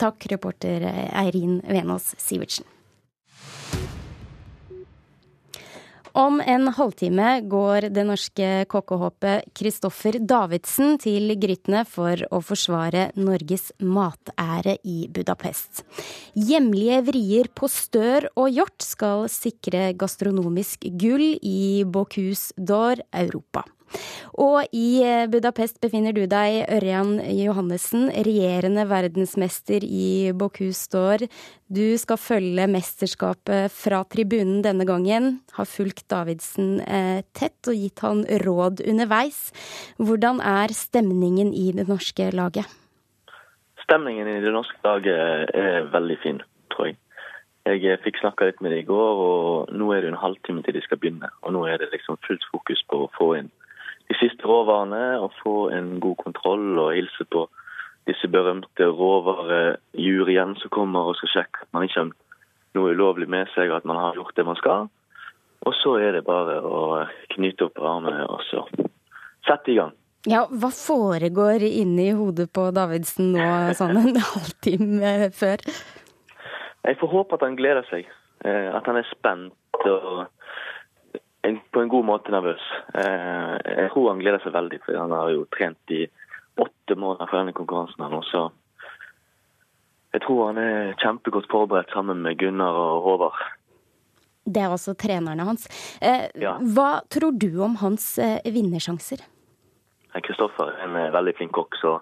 Takk, 0.02 0.28
reporter 0.28 0.84
Eirin 1.16 1.62
Venås 1.64 2.12
Sivertsen. 2.20 2.68
Om 6.16 6.38
en 6.40 6.70
halvtime 6.72 7.42
går 7.52 7.90
det 7.92 8.06
norske 8.08 8.48
kokkehåpet 8.72 9.50
Kristoffer 9.60 10.16
Davidsen 10.24 10.96
til 11.04 11.34
Grytene 11.36 11.82
for 11.92 12.24
å 12.32 12.40
forsvare 12.40 13.10
Norges 13.20 13.74
matære 13.84 14.78
i 14.88 15.10
Budapest. 15.12 15.84
Hjemlige 16.40 17.02
vrier 17.12 17.52
på 17.52 17.68
stør 17.68 18.30
og 18.32 18.48
hjort 18.48 18.88
skal 18.88 19.28
sikre 19.28 19.90
gastronomisk 20.00 20.88
gull 20.96 21.34
i 21.44 21.84
Bocuse 21.84 22.56
d'Or 22.56 23.04
Europa. 23.12 23.68
Og 24.42 24.66
i 24.76 25.00
eh, 25.06 25.28
Budapest 25.32 25.78
befinner 25.84 26.16
du 26.16 26.26
deg, 26.28 26.66
Ørjan 26.76 27.18
Johannessen, 27.38 28.10
regjerende 28.26 28.84
verdensmester 28.90 29.86
i 29.86 30.32
Bocuse 30.36 30.90
d'Or. 30.92 31.24
Du 31.72 31.96
skal 32.02 32.20
følge 32.20 32.68
mesterskapet 32.72 33.72
fra 33.74 34.04
tribunen 34.12 34.60
denne 34.66 34.88
gangen. 34.88 35.40
Har 35.56 35.70
fulgt 35.70 36.08
Davidsen 36.12 36.82
eh, 36.84 37.22
tett 37.38 37.72
og 37.72 37.80
gitt 37.80 38.04
han 38.04 38.26
råd 38.44 38.84
underveis. 38.84 39.48
Hvordan 40.02 40.44
er 40.44 40.76
stemningen 40.76 41.54
i 41.56 41.72
det 41.78 41.88
norske 41.88 42.28
laget? 42.36 42.68
Stemningen 43.86 44.28
i 44.28 44.40
det 44.44 44.52
norske 44.52 44.82
laget 44.84 45.56
er 45.56 45.92
veldig 45.94 46.22
fin, 46.24 46.42
tror 46.74 46.92
jeg. 46.92 47.00
Jeg 47.66 47.98
fikk 48.04 48.20
snakka 48.22 48.46
litt 48.46 48.60
med 48.62 48.76
dem 48.76 48.84
i 48.84 48.86
går, 48.86 49.22
og 49.26 49.72
nå 49.74 49.88
er 49.94 50.04
det 50.04 50.12
en 50.12 50.22
halvtime 50.22 50.62
til 50.66 50.76
de 50.76 50.84
skal 50.86 51.00
begynne. 51.02 51.32
Og 51.42 51.56
nå 51.56 51.64
er 51.66 51.80
det 51.82 51.90
liksom 51.94 52.20
fullt 52.28 52.44
fokus 52.52 52.84
på 52.92 53.06
å 53.06 53.14
få 53.16 53.32
inn 53.40 53.50
de 54.10 54.18
siste 54.20 54.46
råvarene 54.46 55.20
og 55.20 55.34
få 55.42 55.56
en 55.74 55.96
god 56.04 56.18
kontroll 56.22 56.80
og 56.80 56.94
hilse 56.96 57.26
på 57.32 57.48
disse 58.06 58.28
berømte 58.30 58.86
råvarejuryene 59.00 60.60
som 60.62 60.74
kommer 60.74 61.10
og 61.10 61.18
skal 61.20 61.34
sjekke 61.40 61.66
at 61.66 61.72
man 61.74 61.88
ikke 61.88 62.04
har 62.04 62.12
noe 62.76 62.94
ulovlig 62.94 63.28
med 63.32 63.50
seg, 63.56 63.72
at 63.72 63.86
man 63.88 63.98
har 63.98 64.18
gjort 64.18 64.36
det 64.38 64.46
man 64.46 64.60
skal. 64.60 64.90
Og 65.66 65.74
så 65.80 65.96
er 66.04 66.18
det 66.18 66.26
bare 66.28 66.60
å 66.62 67.06
knyte 67.34 67.70
opp 67.70 67.80
armene 67.82 68.28
og 68.30 68.44
så 68.50 68.66
sette 69.48 69.74
i 69.74 69.78
gang. 69.80 69.94
Ja, 70.26 70.44
Hva 70.50 70.72
foregår 70.74 71.64
inni 71.68 72.10
hodet 72.18 72.50
på 72.54 72.68
Davidsen 72.74 73.34
nå 73.36 73.50
sånn 73.78 73.98
en 74.02 74.22
halvtime 74.22 75.32
før? 75.38 75.62
Jeg 76.86 76.98
får 77.02 77.14
håpe 77.14 77.38
at 77.38 77.46
han 77.46 77.58
gleder 77.58 77.86
seg. 77.90 78.10
Eh, 78.46 78.70
at 78.74 78.86
han 78.90 79.00
er 79.00 79.08
spent 79.10 79.54
og 79.86 80.26
en, 81.46 81.60
på 81.72 81.82
en 81.82 81.92
god 81.92 82.06
måte 82.08 82.34
nervøs. 82.34 82.64
Eh, 82.98 83.56
jeg 83.82 83.90
tror 83.94 84.12
han 84.12 84.22
gleder 84.22 84.42
seg 84.44 84.56
veldig, 84.56 84.80
for 84.86 85.00
han 85.00 85.14
har 85.16 85.34
jo 85.34 85.46
trent 85.56 85.94
i 85.94 86.06
åtte 86.62 86.98
måneder 86.98 87.30
for 87.30 87.40
denne 87.42 87.56
konkurransen. 87.58 88.04
her 88.04 88.14
nå, 88.14 88.22
så 88.32 88.48
jeg 90.16 90.24
tror 90.24 90.42
han 90.48 90.60
er 90.62 90.96
kjempegodt 91.02 91.50
forberedt 91.52 91.92
sammen 91.94 92.22
med 92.24 92.40
Gunnar 92.40 92.78
og 92.80 93.04
Håvard. 93.04 93.40
Det 94.46 94.62
er 94.62 94.72
også 94.72 94.94
trenerne 94.94 95.44
hans. 95.44 95.66
Eh, 96.02 96.30
ja. 96.40 96.56
Hva 96.62 97.02
tror 97.12 97.34
du 97.36 97.50
om 97.66 97.80
hans 97.82 98.14
eh, 98.22 98.40
vinnersjanser? 98.46 99.26
Kristoffer 100.16 100.70
er 100.72 100.86
en 100.88 101.12
veldig 101.12 101.34
flink 101.36 101.52
kokk, 101.58 101.76
så 101.76 101.98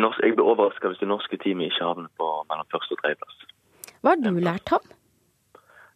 norske, 0.00 0.26
jeg 0.26 0.34
blir 0.34 0.48
overraska 0.48 0.90
hvis 0.90 1.02
det 1.02 1.08
norske 1.10 1.38
teamet 1.38 1.70
ikke 1.70 1.86
havner 1.86 2.10
på 2.18 2.28
mellom 2.50 2.68
første 2.72 2.96
og 2.96 3.02
tredjeplass. 3.02 3.38
Hva 4.02 4.14
har 4.14 4.22
du 4.24 4.40
lært 4.42 4.72
ham? 4.72 4.92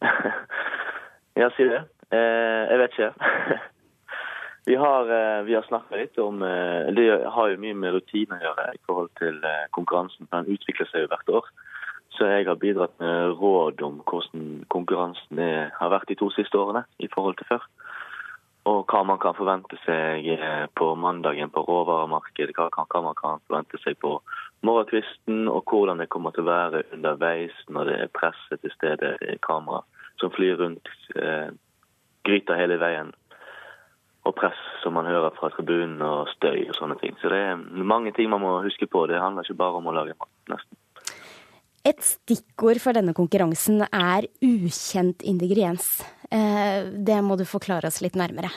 ja, 1.41 1.49
si 1.57 1.67
det. 1.67 1.81
Eh, 2.13 2.63
jeg 2.71 2.79
vet 2.79 2.93
ikke. 2.95 3.31
vi 4.69 4.75
har, 4.79 5.09
eh, 5.11 5.39
vi 5.47 5.55
har 5.57 5.65
snakka 5.67 5.99
litt 5.99 6.19
om 6.23 6.43
eh, 6.43 6.87
Det 6.95 7.07
har 7.35 7.49
jo 7.51 7.59
mye 7.59 7.75
med 7.75 7.97
rutine 7.97 8.37
å 8.37 8.43
gjøre 8.45 8.67
i 8.75 8.83
forhold 8.87 9.11
til 9.19 9.41
konkurransen. 9.75 10.29
Den 10.31 10.47
utvikler 10.55 10.87
seg 10.91 11.03
jo 11.03 11.11
hvert 11.11 11.33
år. 11.41 11.49
Så 12.15 12.29
jeg 12.31 12.47
har 12.47 12.57
bidratt 12.57 12.95
med 13.03 13.35
råd 13.37 13.83
om 13.85 13.99
hvordan 14.07 14.63
konkurransen 14.73 15.41
har 15.75 15.91
vært 15.91 16.07
de 16.09 16.15
to 16.17 16.31
siste 16.33 16.57
årene 16.57 16.85
i 17.03 17.09
forhold 17.11 17.37
til 17.37 17.49
før. 17.51 17.67
Og 18.67 18.87
hva 18.89 19.03
man 19.05 19.19
kan 19.21 19.35
forvente 19.37 19.77
seg 19.83 20.25
på 20.75 20.87
mandagen 20.99 21.51
på 21.53 21.61
råvaremarkedet. 21.67 22.55
Hva, 22.57 22.71
hva, 22.71 23.03
man 23.03 23.19
kan 23.19 23.43
forvente 23.45 23.77
seg 23.83 23.99
på 24.01 24.15
morgenkvisten, 24.65 25.45
og 25.51 25.69
hvordan 25.69 26.01
det 26.01 26.09
kommer 26.09 26.33
til 26.33 26.47
å 26.47 26.49
være 26.49 26.83
underveis 26.95 27.53
når 27.69 27.91
det 27.91 27.99
er 27.99 28.15
presse 28.17 28.59
til 28.63 28.73
stede, 28.73 29.13
kamera 29.45 29.83
som 30.17 30.33
flyr 30.33 30.57
rundt 30.63 30.89
gryta 32.25 32.57
hele 32.57 32.79
veien. 32.81 33.13
Og 34.27 34.35
press 34.35 34.59
som 34.83 34.97
man 34.97 35.07
hører 35.07 35.35
fra 35.37 35.49
tribunen, 35.53 36.01
og 36.03 36.31
støy 36.33 36.65
og 36.67 36.75
sånne 36.75 36.97
ting. 36.99 37.15
Så 37.21 37.31
det 37.31 37.39
er 37.39 37.61
mange 37.93 38.11
ting 38.15 38.29
man 38.31 38.43
må 38.43 38.57
huske 38.65 38.89
på. 38.89 39.05
Det 39.07 39.21
handler 39.21 39.47
ikke 39.47 39.61
bare 39.61 39.79
om 39.79 39.87
å 39.87 39.95
lage 39.95 40.17
mat, 40.17 40.33
nesten. 40.51 40.79
Et 41.87 42.01
stikkord 42.03 42.81
for 42.83 42.97
denne 42.97 43.13
konkurransen 43.15 43.85
er 43.85 44.27
ukjent 44.43 45.23
ingrediens. 45.23 46.01
Eh, 46.27 46.89
det 46.91 47.21
må 47.23 47.37
du 47.39 47.45
forklare 47.47 47.87
oss 47.87 48.01
litt 48.03 48.17
nærmere. 48.19 48.51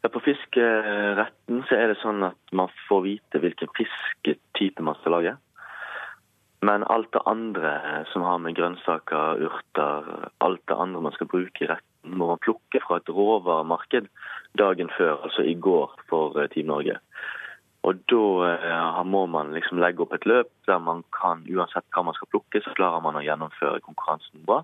Ja, 0.00 0.08
På 0.08 0.22
fiskeretten 0.24 1.60
så 1.68 1.76
er 1.76 1.92
det 1.92 2.00
sånn 2.00 2.24
at 2.24 2.56
man 2.56 2.72
får 2.86 3.02
vite 3.04 3.42
hvilken 3.42 3.68
fisketype 3.76 4.86
man 4.86 4.96
skal 5.02 5.18
lage. 5.18 5.34
Men 6.64 6.84
alt 6.92 7.12
det 7.12 7.20
andre 7.28 8.04
som 8.12 8.24
har 8.24 8.40
med 8.40 8.56
grønnsaker, 8.56 9.40
urter, 9.44 10.08
alt 10.44 10.64
det 10.68 10.76
andre 10.76 11.04
man 11.04 11.12
skal 11.16 11.28
bruke 11.28 11.64
i 11.64 11.68
retten, 11.68 11.89
må 12.04 12.36
plukke 12.44 12.80
fra 12.84 13.00
et 13.00 13.10
råvaremarked 13.12 14.08
dagen 14.58 14.90
før, 14.96 15.20
altså 15.26 15.44
i 15.46 15.54
går 15.54 15.94
for 16.10 16.38
eh, 16.40 16.48
Team 16.52 16.70
Norge. 16.72 16.98
Og 17.88 18.00
da 18.12 18.24
uh, 18.60 19.04
må 19.08 19.24
man 19.32 19.54
liksom 19.56 19.80
legge 19.80 20.04
opp 20.04 20.12
et 20.12 20.26
løp 20.28 20.50
der 20.68 20.80
man 20.84 21.00
kan, 21.16 21.46
uansett 21.48 21.86
hva 21.94 22.04
man 22.04 22.16
skal 22.16 22.28
plukke, 22.32 22.60
så 22.60 22.74
klarer 22.76 23.00
man 23.04 23.16
å 23.16 23.24
gjennomføre 23.24 23.80
konkurransen 23.86 24.44
bra. 24.44 24.60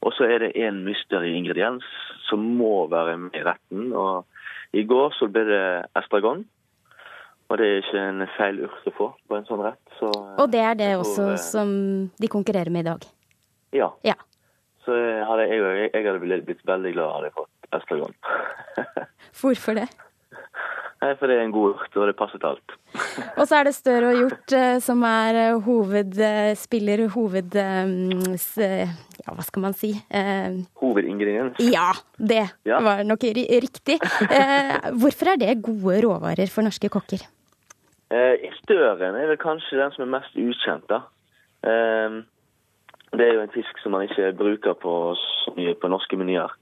Og 0.00 0.14
så 0.16 0.28
er 0.30 0.40
det 0.44 0.54
en 0.56 0.80
mystery 0.86 1.34
ingrediens 1.36 1.84
som 2.28 2.44
må 2.56 2.86
være 2.88 3.18
med 3.20 3.36
i 3.36 3.42
retten. 3.44 3.90
Og 3.92 4.24
i 4.72 4.86
går 4.88 5.12
så 5.18 5.28
ble 5.32 5.44
det 5.48 5.66
estragon. 5.98 6.46
Og 7.48 7.60
det 7.60 7.68
er 7.68 7.78
ikke 7.82 8.06
en 8.06 8.24
feil 8.36 8.64
urt 8.64 8.88
å 8.88 8.94
få 8.96 9.10
på 9.28 9.36
en 9.36 9.46
sånn 9.48 9.62
rett. 9.64 9.80
Så, 10.00 10.08
og 10.12 10.48
det 10.52 10.64
er 10.64 10.76
det 10.78 10.90
også 11.00 11.30
uh, 11.34 11.38
som 11.40 11.70
de 12.16 12.32
konkurrerer 12.32 12.72
med 12.72 12.86
i 12.86 12.90
dag? 12.90 13.06
Ja. 13.76 13.92
ja. 14.06 14.16
Så 14.88 14.96
hadde 15.28 15.44
jeg, 15.44 15.60
jeg, 15.60 15.88
jeg 15.92 16.06
hadde 16.06 16.42
blitt 16.48 16.62
veldig 16.64 16.94
glad 16.96 17.16
hadde 17.18 17.28
jeg 17.28 17.36
fått 17.36 17.74
estragon. 17.76 18.14
Hvorfor 19.42 19.76
det? 19.76 19.88
Nei, 20.98 21.12
For 21.20 21.30
det 21.30 21.36
er 21.36 21.44
en 21.44 21.52
god 21.54 21.76
urt, 21.76 21.96
og 22.00 22.08
det 22.08 22.14
passer 22.18 22.40
til 22.40 22.48
alt. 22.48 22.72
Og 23.38 23.44
så 23.46 23.58
er 23.58 23.68
det 23.68 23.74
Støre 23.76 24.08
og 24.08 24.16
Hjort 24.18 24.54
som 24.82 25.04
er 25.06 25.38
hovedspiller, 25.62 27.04
hoved... 27.14 27.58
Ja, 27.58 29.34
hva 29.34 29.44
skal 29.44 29.62
man 29.62 29.76
si? 29.76 29.92
Hovedingrediens? 30.80 31.60
Ja, 31.62 31.92
det 32.16 32.46
ja. 32.66 32.80
var 32.82 33.04
nok 33.06 33.28
riktig. 33.28 33.98
Hvorfor 34.98 35.34
er 35.34 35.38
det 35.44 35.60
gode 35.68 36.00
råvarer 36.06 36.50
for 36.50 36.66
norske 36.66 36.90
kokker? 36.90 37.22
Støren 38.64 39.20
er 39.20 39.30
vel 39.30 39.38
kanskje 39.38 39.78
den 39.78 39.94
som 39.94 40.08
er 40.08 40.12
mest 40.16 40.34
ukjent, 40.40 40.90
da. 40.90 41.04
Det 43.12 43.24
er 43.24 43.34
jo 43.34 43.44
en 43.44 43.54
fisk 43.54 43.78
som 43.82 43.94
man 43.96 44.04
ikke 44.04 44.32
bruker 44.36 44.74
på 44.78 44.94
på 45.80 45.88
norske 45.88 46.16
menyer. 46.16 46.52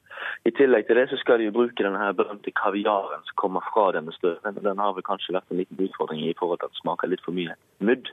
I 0.46 0.52
tillegg 0.54 0.86
til 0.86 0.96
det 0.96 1.08
så 1.10 1.18
skal 1.20 1.40
de 1.40 1.48
jo 1.48 1.54
bruke 1.56 1.82
denne 1.82 2.12
berømte 2.18 2.52
kaviaren 2.54 3.24
som 3.26 3.40
kommer 3.42 3.64
fra 3.72 3.90
denne 3.96 4.12
støven. 4.14 4.60
Den 4.62 4.78
har 4.78 4.94
vel 4.94 5.06
kanskje 5.06 5.34
vært 5.36 5.50
en 5.50 5.60
liten 5.60 5.82
utfordring 5.88 6.22
i 6.22 6.36
forhold 6.38 6.60
til 6.60 6.70
at 6.70 6.76
det 6.76 6.82
smaker 6.82 7.10
litt 7.10 7.24
for 7.24 7.36
mye 7.36 7.56
mudd. 7.78 8.12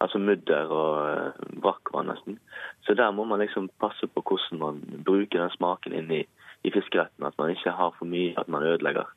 Altså 0.00 0.18
mudder 0.22 0.72
og 0.72 0.96
eh, 1.10 1.46
brakkvann 1.62 2.10
nesten. 2.12 2.38
Så 2.86 2.94
der 2.94 3.10
må 3.10 3.24
man 3.26 3.42
liksom 3.42 3.70
passe 3.82 4.06
på 4.06 4.22
hvordan 4.22 4.60
man 4.62 4.82
bruker 5.06 5.42
den 5.42 5.54
smaken 5.56 5.96
inn 6.00 6.12
i, 6.20 6.20
i 6.62 6.74
fiskeretten. 6.74 7.26
At 7.26 7.38
man 7.38 7.50
ikke 7.50 7.74
har 7.74 7.96
for 7.98 8.06
mye 8.06 8.36
at 8.38 8.48
man 8.48 8.62
ødelegger 8.62 9.10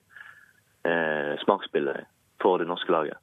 eh, 0.89 1.38
smaksbildet 1.46 2.10
for 2.41 2.58
det 2.58 2.67
norske 2.67 2.91
laget. 2.91 3.22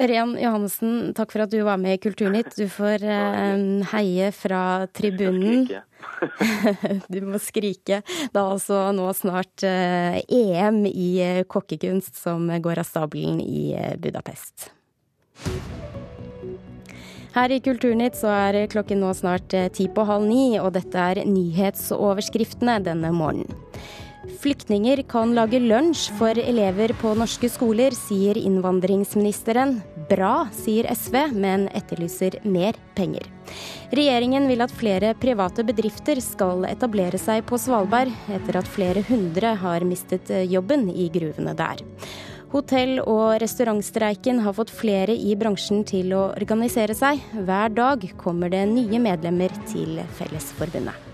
Ørjan 0.00 0.30
Johannessen, 0.40 1.10
takk 1.12 1.34
for 1.34 1.44
at 1.44 1.52
du 1.52 1.58
var 1.66 1.76
med 1.80 1.98
i 1.98 2.00
Kulturnytt. 2.00 2.54
Du 2.56 2.64
får 2.72 3.02
eh, 3.04 3.64
heie 3.92 4.30
fra 4.32 4.86
tribunen. 4.96 5.66
du 7.12 7.18
må 7.28 7.40
skrike. 7.42 8.00
Det 8.00 8.32
er 8.32 8.40
altså 8.40 8.86
nå 8.96 9.10
snart 9.16 9.66
eh, 9.68 10.22
EM 10.24 10.86
i 10.88 11.10
eh, 11.20 11.42
kokkekunst 11.44 12.16
som 12.16 12.48
går 12.48 12.80
av 12.80 12.88
stabelen 12.88 13.42
i 13.44 13.74
Budapest. 14.00 14.70
Her 17.36 17.52
i 17.52 17.60
Kulturnytt 17.62 18.16
så 18.18 18.32
er 18.32 18.64
klokken 18.72 19.04
nå 19.04 19.12
snart 19.14 19.52
ti 19.76 19.84
på 19.92 20.08
halv 20.08 20.24
ni, 20.26 20.56
og 20.62 20.72
dette 20.80 21.10
er 21.12 21.26
nyhetsoverskriftene 21.28 22.80
denne 22.88 23.12
morgenen. 23.12 23.69
Flyktninger 24.38 25.02
kan 25.10 25.34
lage 25.34 25.58
lunsj 25.58 26.10
for 26.18 26.38
elever 26.38 26.92
på 27.00 27.12
norske 27.18 27.48
skoler, 27.50 27.94
sier 27.96 28.38
innvandringsministeren. 28.38 29.80
Bra, 30.10 30.46
sier 30.54 30.86
SV, 30.94 31.16
men 31.34 31.66
etterlyser 31.74 32.38
mer 32.46 32.78
penger. 32.94 33.26
Regjeringen 33.90 34.46
vil 34.46 34.62
at 34.62 34.74
flere 34.76 35.12
private 35.18 35.66
bedrifter 35.66 36.22
skal 36.22 36.62
etablere 36.70 37.18
seg 37.18 37.42
på 37.48 37.58
Svalbard, 37.58 38.12
etter 38.30 38.60
at 38.62 38.70
flere 38.70 39.02
hundre 39.10 39.56
har 39.64 39.86
mistet 39.88 40.30
jobben 40.46 40.86
i 40.94 41.10
gruvene 41.10 41.56
der. 41.58 41.82
Hotell- 42.54 43.02
og 43.02 43.36
restaurantstreiken 43.42 44.40
har 44.46 44.56
fått 44.56 44.72
flere 44.74 45.14
i 45.14 45.36
bransjen 45.38 45.84
til 45.86 46.14
å 46.14 46.30
organisere 46.32 46.96
seg. 46.98 47.22
Hver 47.34 47.70
dag 47.74 48.10
kommer 48.18 48.50
det 48.50 48.64
nye 48.70 49.02
medlemmer 49.02 49.54
til 49.70 50.02
Fellesforbundet. 50.18 51.09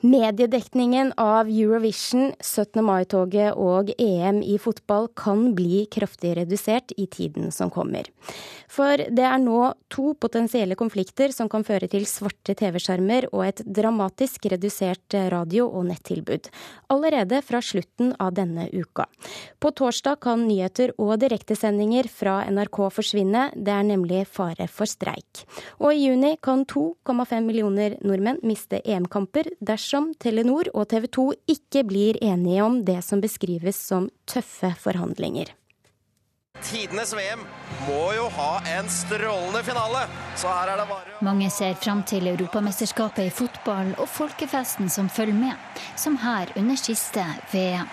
Mediedekningen 0.00 1.12
av 1.16 1.48
Eurovision, 1.52 2.30
17. 2.40 2.80
mai-toget 2.80 3.52
og 3.60 3.90
EM 4.00 4.38
i 4.40 4.54
fotball 4.56 5.10
kan 5.12 5.50
bli 5.52 5.82
kraftig 5.92 6.30
redusert 6.38 6.94
i 6.96 7.04
tiden 7.04 7.50
som 7.52 7.68
kommer. 7.68 8.08
For 8.70 8.96
det 8.96 9.26
er 9.28 9.36
nå 9.42 9.74
to 9.92 10.14
potensielle 10.16 10.78
konflikter 10.80 11.34
som 11.36 11.50
kan 11.52 11.66
føre 11.68 11.90
til 11.92 12.06
svarte 12.08 12.54
TV-skjermer 12.56 13.26
og 13.28 13.42
et 13.44 13.60
dramatisk 13.66 14.48
redusert 14.48 15.18
radio- 15.34 15.66
og 15.68 15.84
nettilbud. 15.90 16.48
Allerede 16.88 17.42
fra 17.44 17.60
slutten 17.60 18.14
av 18.16 18.32
denne 18.38 18.70
uka. 18.72 19.04
På 19.60 19.74
torsdag 19.76 20.22
kan 20.24 20.46
nyheter 20.48 20.94
og 20.96 21.18
direktesendinger 21.20 22.08
fra 22.08 22.38
NRK 22.48 22.80
forsvinne. 22.88 23.50
Det 23.52 23.76
er 23.76 23.84
nemlig 23.84 24.24
fare 24.32 24.64
for 24.64 24.88
streik. 24.88 25.44
Og 25.76 25.92
i 25.92 26.06
juni 26.06 26.38
kan 26.40 26.64
2,5 26.64 27.44
millioner 27.44 28.00
nordmenn 28.00 28.40
miste 28.48 28.80
EM-kamper 28.80 29.52
dersom 29.60 29.89
Telenor 30.20 30.68
og 30.74 30.88
TV 30.90 31.06
2 31.10 31.24
ikke 31.50 31.82
blir 31.88 32.18
enige 32.22 32.62
om 32.62 32.84
det 32.86 33.00
som 33.02 33.22
beskrives 33.22 33.78
som 33.90 34.10
tøffe 34.30 34.70
forhandlinger. 34.78 35.50
Tidenes 36.62 37.14
VM 37.16 37.42
må 37.88 38.00
jo 38.14 38.26
ha 38.36 38.50
en 38.76 38.88
strålende 38.92 39.62
finale, 39.64 40.02
så 40.36 40.50
her 40.52 40.72
er 40.74 40.82
det 40.82 40.88
bare 40.90 41.24
Mange 41.24 41.50
ser 41.50 41.74
fram 41.74 42.02
til 42.06 42.26
Europamesterskapet 42.26 43.30
i 43.30 43.32
fotball 43.34 43.94
og 43.96 44.08
folkefesten 44.08 44.90
som 44.92 45.08
følger 45.08 45.38
med, 45.38 45.80
som 45.96 46.18
her 46.20 46.52
under 46.60 46.76
siste 46.76 47.24
VM. 47.54 47.88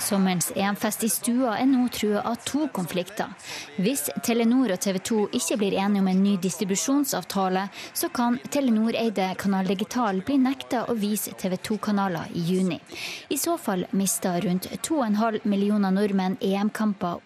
Sommerens 0.00 0.52
EM-fest 0.56 1.04
i 1.04 1.08
stua 1.12 1.58
er 1.60 1.68
nå 1.68 1.84
trua 1.92 2.22
av 2.30 2.40
to 2.48 2.66
konflikter. 2.72 3.28
Hvis 3.76 4.08
Telenor 4.24 4.72
og 4.74 4.80
TV 4.80 4.98
2 5.10 5.20
ikke 5.36 5.58
blir 5.60 5.76
enige 5.76 6.02
om 6.02 6.08
en 6.08 6.22
ny 6.24 6.34
distribusjonsavtale, 6.40 7.66
så 7.92 8.08
kan 8.08 8.38
Telenor-eide 8.50 9.28
Kanal 9.38 9.68
Digital 9.68 10.22
bli 10.24 10.38
nekta 10.40 10.86
å 10.88 10.96
vise 10.98 11.36
TV 11.36 11.58
2-kanaler 11.70 12.32
i 12.34 12.44
juni. 12.48 12.80
I 13.28 13.38
så 13.38 13.58
fall 13.60 13.86
mister 13.92 14.40
rundt 14.44 14.70
2,5 14.88 15.44
millioner 15.44 15.92
nordmenn 15.94 16.38
EM-kamper. 16.40 17.20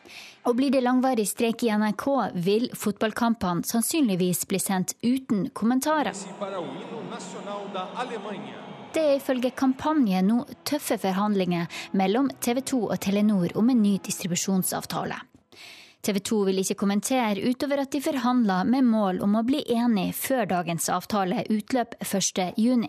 Og 0.45 0.59
blir 0.59 0.75
det 0.75 0.83
langvarig 0.85 1.25
streik 1.29 1.63
i 1.65 1.71
NRK, 1.73 2.07
vil 2.45 2.69
fotballkampene 2.77 3.65
sannsynligvis 3.65 4.45
bli 4.51 4.61
sendt 4.61 4.93
uten 5.01 5.49
kommentarer. 5.57 6.13
Det 8.95 9.03
er 9.03 9.17
ifølge 9.19 9.51
Kampanje 9.59 10.21
nå 10.23 10.45
tøffe 10.63 10.95
forhandlinger 11.03 11.67
mellom 11.99 12.29
TV 12.39 12.61
2 12.71 12.79
og 12.85 13.01
Telenor 13.03 13.57
om 13.59 13.73
en 13.73 13.81
ny 13.83 13.97
distribusjonsavtale. 14.07 15.17
TV 16.05 16.21
2 16.29 16.39
vil 16.47 16.61
ikke 16.63 16.77
kommentere 16.79 17.43
utover 17.43 17.83
at 17.83 17.91
de 17.91 18.01
forhandler 18.05 18.69
med 18.71 18.87
mål 18.87 19.19
om 19.27 19.35
å 19.35 19.43
bli 19.49 19.65
enig 19.75 20.13
før 20.15 20.47
dagens 20.53 20.87
avtale 20.95 21.43
utløp 21.51 21.97
1.6. 22.07 22.87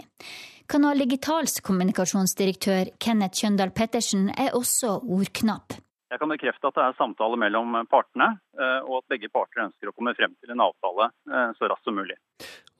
Kanal 0.70 1.02
Digitals 1.02 1.58
kommunikasjonsdirektør 1.66 2.94
Kenneth 3.02 3.42
Kjøndal 3.42 3.74
Pettersen 3.74 4.30
er 4.30 4.54
også 4.54 5.00
ordknapp. 5.02 5.80
Jeg 6.14 6.22
kan 6.22 6.30
bekrefte 6.30 6.70
at 6.70 6.78
det 6.78 6.86
er 6.86 6.98
samtale 7.02 7.42
mellom 7.42 7.82
partene, 7.90 8.36
eh, 8.62 8.80
og 8.86 9.02
at 9.02 9.10
begge 9.16 9.34
parter 9.34 9.66
ønsker 9.66 9.90
å 9.90 9.98
komme 9.98 10.14
frem 10.14 10.38
til 10.38 10.54
en 10.54 10.68
avtale 10.70 11.10
eh, 11.34 11.52
så 11.58 11.74
raskt 11.74 11.90
som 11.90 11.98
mulig. 11.98 12.22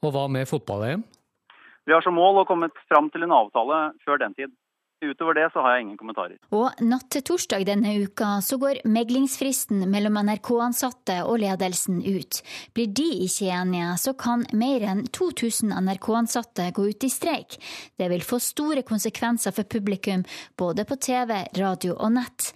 Og 0.06 0.14
hva 0.14 0.28
med 0.30 0.46
fotball-EM? 0.46 1.02
Vi 1.86 1.94
har 1.94 2.02
som 2.02 2.16
mål 2.18 2.42
å 2.42 2.48
komme 2.48 2.68
fram 2.90 3.10
til 3.14 3.22
en 3.26 3.34
avtale 3.34 3.82
før 4.04 4.18
den 4.22 4.34
tid. 4.34 4.54
Utover 5.04 5.34
det 5.34 5.50
så 5.52 5.60
har 5.60 5.74
jeg 5.74 5.84
ingen 5.84 5.98
kommentarer. 6.00 6.38
Og 6.56 6.80
natt 6.80 7.10
til 7.12 7.22
torsdag 7.28 7.66
denne 7.68 7.92
uka 8.00 8.38
så 8.42 8.56
går 8.58 8.80
meglingsfristen 8.88 9.84
mellom 9.92 10.16
NRK-ansatte 10.24 11.18
og 11.28 11.42
ledelsen 11.42 12.00
ut. 12.00 12.40
Blir 12.72 12.88
de 12.96 13.06
ikke 13.26 13.50
enige, 13.52 13.90
så 14.00 14.16
kan 14.16 14.46
mer 14.56 14.86
enn 14.88 15.04
2000 15.12 15.76
NRK-ansatte 15.84 16.70
gå 16.74 16.88
ut 16.88 17.06
i 17.06 17.12
streik. 17.12 17.58
Det 18.00 18.08
vil 18.08 18.24
få 18.24 18.40
store 18.40 18.86
konsekvenser 18.88 19.52
for 19.52 19.68
publikum, 19.68 20.24
både 20.56 20.88
på 20.88 20.96
TV, 20.96 21.42
radio 21.60 21.98
og 22.00 22.16
nett. 22.16 22.54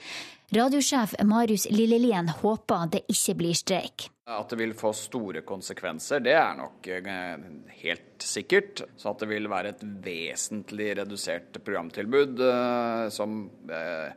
Radiosjef 0.57 1.13
Marius 1.23 1.69
Lillelien 1.71 2.33
håper 2.41 2.89
det 2.97 3.05
ikke 3.13 3.37
blir 3.39 3.55
streik. 3.55 4.09
At 4.31 4.53
det 4.53 4.61
vil 4.61 4.75
få 4.79 4.93
store 4.95 5.43
konsekvenser, 5.47 6.23
det 6.23 6.37
er 6.39 6.59
nok 6.59 6.87
eh, 6.87 7.47
helt 7.83 8.23
sikkert. 8.23 8.85
Så 8.97 9.11
at 9.11 9.25
det 9.25 9.31
vil 9.33 9.49
være 9.51 9.73
et 9.75 9.83
vesentlig 10.05 10.93
redusert 11.01 11.59
programtilbud 11.67 12.45
eh, 12.47 13.07
som 13.15 13.43
eh, 13.67 14.13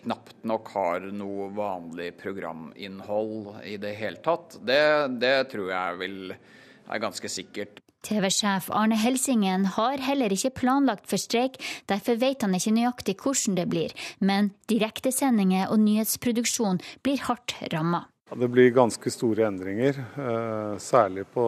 knapt 0.00 0.46
nok 0.48 0.72
har 0.74 1.10
noe 1.12 1.50
vanlig 1.54 2.12
programinnhold 2.20 3.60
i 3.68 3.76
det 3.82 3.94
hele 3.98 4.22
tatt, 4.24 4.56
det, 4.64 4.82
det 5.20 5.36
tror 5.52 5.70
jeg 5.72 6.00
vil 6.04 6.18
er 6.30 7.02
ganske 7.02 7.30
sikkert. 7.30 7.80
TV-sjef 8.06 8.70
Arne 8.72 8.96
Helsingen 8.96 9.66
har 9.76 10.00
heller 10.00 10.32
ikke 10.32 10.54
planlagt 10.62 11.04
for 11.10 11.20
streik, 11.20 11.58
derfor 11.90 12.16
vet 12.22 12.46
han 12.46 12.56
ikke 12.56 12.72
nøyaktig 12.72 13.16
hvordan 13.20 13.58
det 13.58 13.66
blir, 13.68 13.92
men 14.24 14.54
direktesendinger 14.72 15.68
og 15.68 15.82
nyhetsproduksjon 15.84 16.80
blir 17.04 17.20
hardt 17.28 17.58
ramma. 17.74 18.06
Det 18.36 18.48
blir 18.48 18.70
ganske 18.70 19.10
store 19.10 19.46
endringer. 19.46 19.96
Eh, 19.98 20.78
særlig 20.78 21.24
på 21.34 21.44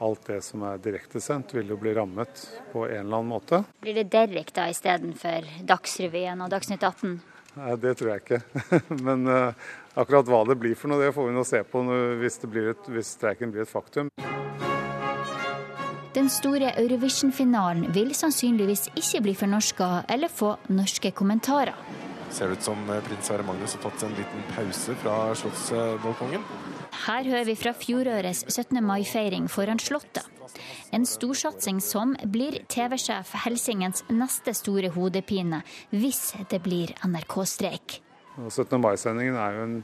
alt 0.00 0.26
det 0.26 0.42
som 0.44 0.62
er 0.68 0.80
direktesendt, 0.82 1.54
vil 1.56 1.72
jo 1.72 1.78
bli 1.80 1.94
rammet 1.96 2.42
på 2.72 2.84
en 2.84 3.06
eller 3.06 3.16
annen 3.16 3.32
måte. 3.32 3.62
Blir 3.80 3.96
det 3.96 4.10
Derek 4.12 4.52
da 4.52 4.68
istedenfor 4.68 5.48
Dagsrevyen 5.64 6.44
og 6.44 6.50
Dagsnytt 6.52 6.84
18? 6.84 7.18
Nei, 7.56 7.76
Det 7.76 7.94
tror 7.98 8.12
jeg 8.12 8.24
ikke. 8.24 8.42
Men 9.06 9.24
eh, 9.26 9.68
akkurat 9.94 10.28
hva 10.28 10.42
det 10.50 10.58
blir 10.60 10.76
for 10.76 10.92
noe, 10.92 11.00
det 11.00 11.14
får 11.16 11.30
vi 11.30 11.38
nå 11.38 11.46
se 11.48 11.62
på 11.64 11.84
hvis, 12.20 12.42
et, 12.44 12.90
hvis 12.92 13.14
streiken 13.16 13.54
blir 13.54 13.64
et 13.64 13.72
faktum. 13.72 14.12
Den 16.12 16.28
store 16.32 16.74
Eurovision-finalen 16.80 17.88
vil 17.94 18.12
sannsynligvis 18.16 18.88
ikke 18.96 19.24
bli 19.24 19.34
fornorska 19.38 19.88
eller 20.12 20.28
få 20.32 20.56
norske 20.72 21.12
kommentarer. 21.16 21.76
Ser 22.30 22.48
det 22.48 22.58
ut 22.58 22.66
som 22.66 22.90
eh, 22.90 23.02
prins 23.04 23.28
Sverre 23.28 23.44
Magnus 23.46 23.74
har 23.76 23.82
tatt 23.86 24.02
en 24.04 24.16
liten 24.16 24.42
pause 24.52 24.96
fra 25.02 25.14
slottsbalkongen? 25.38 26.44
Her 27.06 27.28
hører 27.28 27.46
vi 27.48 27.54
fra 27.58 27.72
fjorårets 27.76 28.44
17. 28.48 28.82
mai-feiring 28.84 29.48
foran 29.52 29.80
Slottet. 29.80 30.26
En 30.92 31.04
storsatsing 31.06 31.80
som 31.84 32.14
blir 32.24 32.62
TV-sjef 32.72 33.34
Helsingens 33.44 34.04
neste 34.08 34.54
store 34.56 34.90
hodepine, 34.94 35.62
hvis 35.92 36.32
det 36.50 36.62
blir 36.64 36.94
NRK-streik. 37.04 38.00
17. 38.38 38.78
mai-sendingen 38.80 39.36
er 39.36 39.56
jo 39.56 39.66
en 39.66 39.76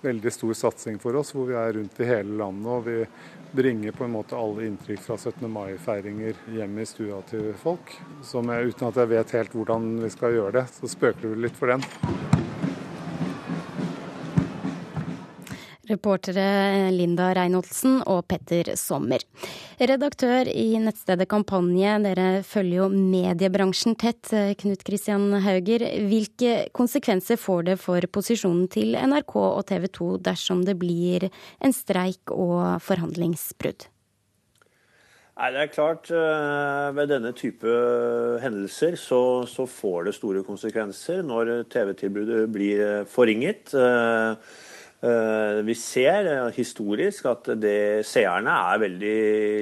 veldig 0.00 0.32
stor 0.32 0.54
satsing 0.54 0.98
for 1.02 1.16
oss, 1.18 1.32
hvor 1.34 1.48
vi 1.48 1.56
er 1.58 1.72
rundt 1.78 2.00
i 2.00 2.08
hele 2.08 2.38
landet. 2.38 2.66
og 2.66 2.84
vi 2.86 3.06
bringer 3.52 3.92
på 3.92 4.04
en 4.04 4.12
måte 4.12 4.36
alle 4.36 4.66
inntrykk 4.68 5.00
fra 5.00 5.16
17. 5.16 5.48
mai-feiringer 5.50 6.36
hjem 6.52 6.78
i 6.78 6.86
stua 6.86 7.22
til 7.30 7.52
folk. 7.62 7.94
Jeg, 8.22 8.74
uten 8.74 8.90
at 8.90 9.00
jeg 9.02 9.12
vet 9.14 9.38
helt 9.38 9.56
hvordan 9.56 9.88
vi 10.04 10.12
skal 10.12 10.36
gjøre 10.36 10.60
det, 10.60 10.68
så 10.76 10.92
spøker 10.92 11.32
vi 11.32 11.46
litt 11.46 11.56
for 11.56 11.72
den. 11.72 12.47
Reportere 15.88 16.90
Linda 16.92 17.30
Reinholdsen 17.36 18.02
og 18.04 18.26
Petter 18.28 18.74
Sommer. 18.76 19.22
Redaktør 19.80 20.48
i 20.52 20.76
nettstedet 20.82 21.28
Kampanje, 21.30 21.94
dere 22.04 22.28
følger 22.44 22.82
jo 22.82 22.88
mediebransjen 22.92 23.96
tett. 23.96 24.28
Knut 24.60 24.84
Kristian 24.84 25.30
Hauger, 25.44 25.86
hvilke 26.10 26.68
konsekvenser 26.76 27.40
får 27.40 27.70
det 27.70 27.78
for 27.80 28.04
posisjonen 28.12 28.66
til 28.72 28.98
NRK 28.98 29.36
og 29.40 29.62
TV 29.68 29.88
2 29.98 30.10
dersom 30.28 30.64
det 30.68 30.76
blir 30.80 31.30
en 31.64 31.72
streik 31.72 32.34
og 32.34 32.82
forhandlingsbrudd? 32.84 33.88
Nei, 35.38 35.52
det 35.54 35.60
er 35.62 35.70
klart, 35.70 36.08
eh, 36.10 36.88
Ved 36.98 37.12
denne 37.12 37.30
type 37.32 37.74
hendelser 38.42 38.96
så, 38.98 39.46
så 39.46 39.68
får 39.70 40.08
det 40.08 40.16
store 40.16 40.42
konsekvenser 40.42 41.22
når 41.22 41.68
TV-tilbudet 41.70 42.48
blir 42.50 43.04
forringet. 43.06 43.70
Eh, 44.98 45.60
vi 45.62 45.74
ser 45.78 46.26
eh, 46.26 46.48
historisk 46.56 47.28
at 47.30 47.52
det, 47.62 48.02
seerne 48.08 48.50
er 48.72 48.80
veldig 48.82 49.18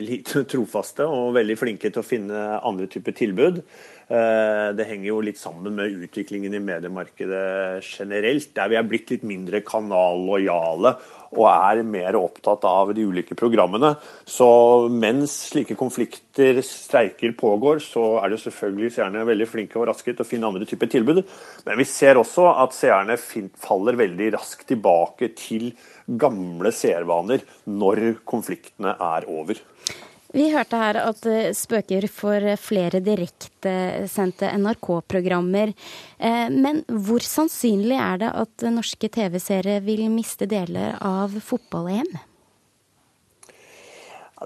lite 0.07 0.44
trofaste 0.53 1.05
og 1.05 1.35
veldig 1.37 1.57
flinke 1.61 1.90
til 1.92 2.01
å 2.01 2.07
finne 2.07 2.44
andre 2.64 2.88
typer 2.88 3.16
tilbud. 3.18 3.61
Eh, 4.07 4.69
det 4.79 4.87
henger 4.87 5.09
jo 5.09 5.23
litt 5.25 5.38
sammen 5.40 5.75
med 5.75 5.95
utviklingen 6.07 6.55
i 6.55 6.62
mediemarkedet 6.62 7.83
generelt, 7.83 8.53
der 8.55 8.71
vi 8.71 8.79
er 8.79 8.87
blitt 8.87 9.11
litt 9.11 9.25
mindre 9.27 9.64
kanallojale 9.66 10.92
og 11.35 11.47
er 11.51 11.83
mer 11.83 12.14
opptatt 12.14 12.62
av 12.69 12.92
de 12.95 13.03
ulike 13.03 13.35
programmene. 13.38 13.97
Så 14.23 14.47
mens 14.92 15.35
slike 15.51 15.75
konflikter, 15.79 16.61
streiker, 16.62 17.35
pågår, 17.38 17.83
så 17.83 18.21
er 18.23 18.31
det 18.31 18.40
selvfølgelig 18.45 18.92
seerne 18.95 19.27
veldig 19.27 19.49
flinke 19.51 19.81
og 19.81 19.88
raske 19.90 20.12
til 20.12 20.23
å 20.23 20.29
finne 20.29 20.53
andre 20.53 20.69
typer 20.71 20.92
tilbud. 20.92 21.25
Men 21.66 21.83
vi 21.83 21.88
ser 21.90 22.21
også 22.21 22.47
at 22.62 22.77
seerne 22.79 23.19
faller 23.19 23.99
veldig 23.99 24.33
raskt 24.38 24.69
tilbake 24.71 25.33
til 25.35 25.73
gamle 26.07 26.71
seervaner 26.71 27.42
når 27.66 28.21
konfliktene 28.29 28.95
er 28.95 29.27
over. 29.27 29.59
Vi 30.35 30.49
hørte 30.53 30.79
her 30.81 30.99
at 31.01 31.27
spøker 31.57 32.09
for 32.11 32.49
flere 32.61 33.01
direktesendte 33.05 34.51
NRK-programmer. 34.59 35.75
Eh, 36.19 36.47
men 36.53 36.83
hvor 36.91 37.25
sannsynlig 37.25 37.99
er 38.01 38.23
det 38.25 38.33
at 38.45 38.67
norske 38.75 39.11
TV-seere 39.12 39.79
vil 39.87 40.09
miste 40.12 40.49
deler 40.51 40.99
av 41.01 41.37
fotball-EM? 41.47 42.17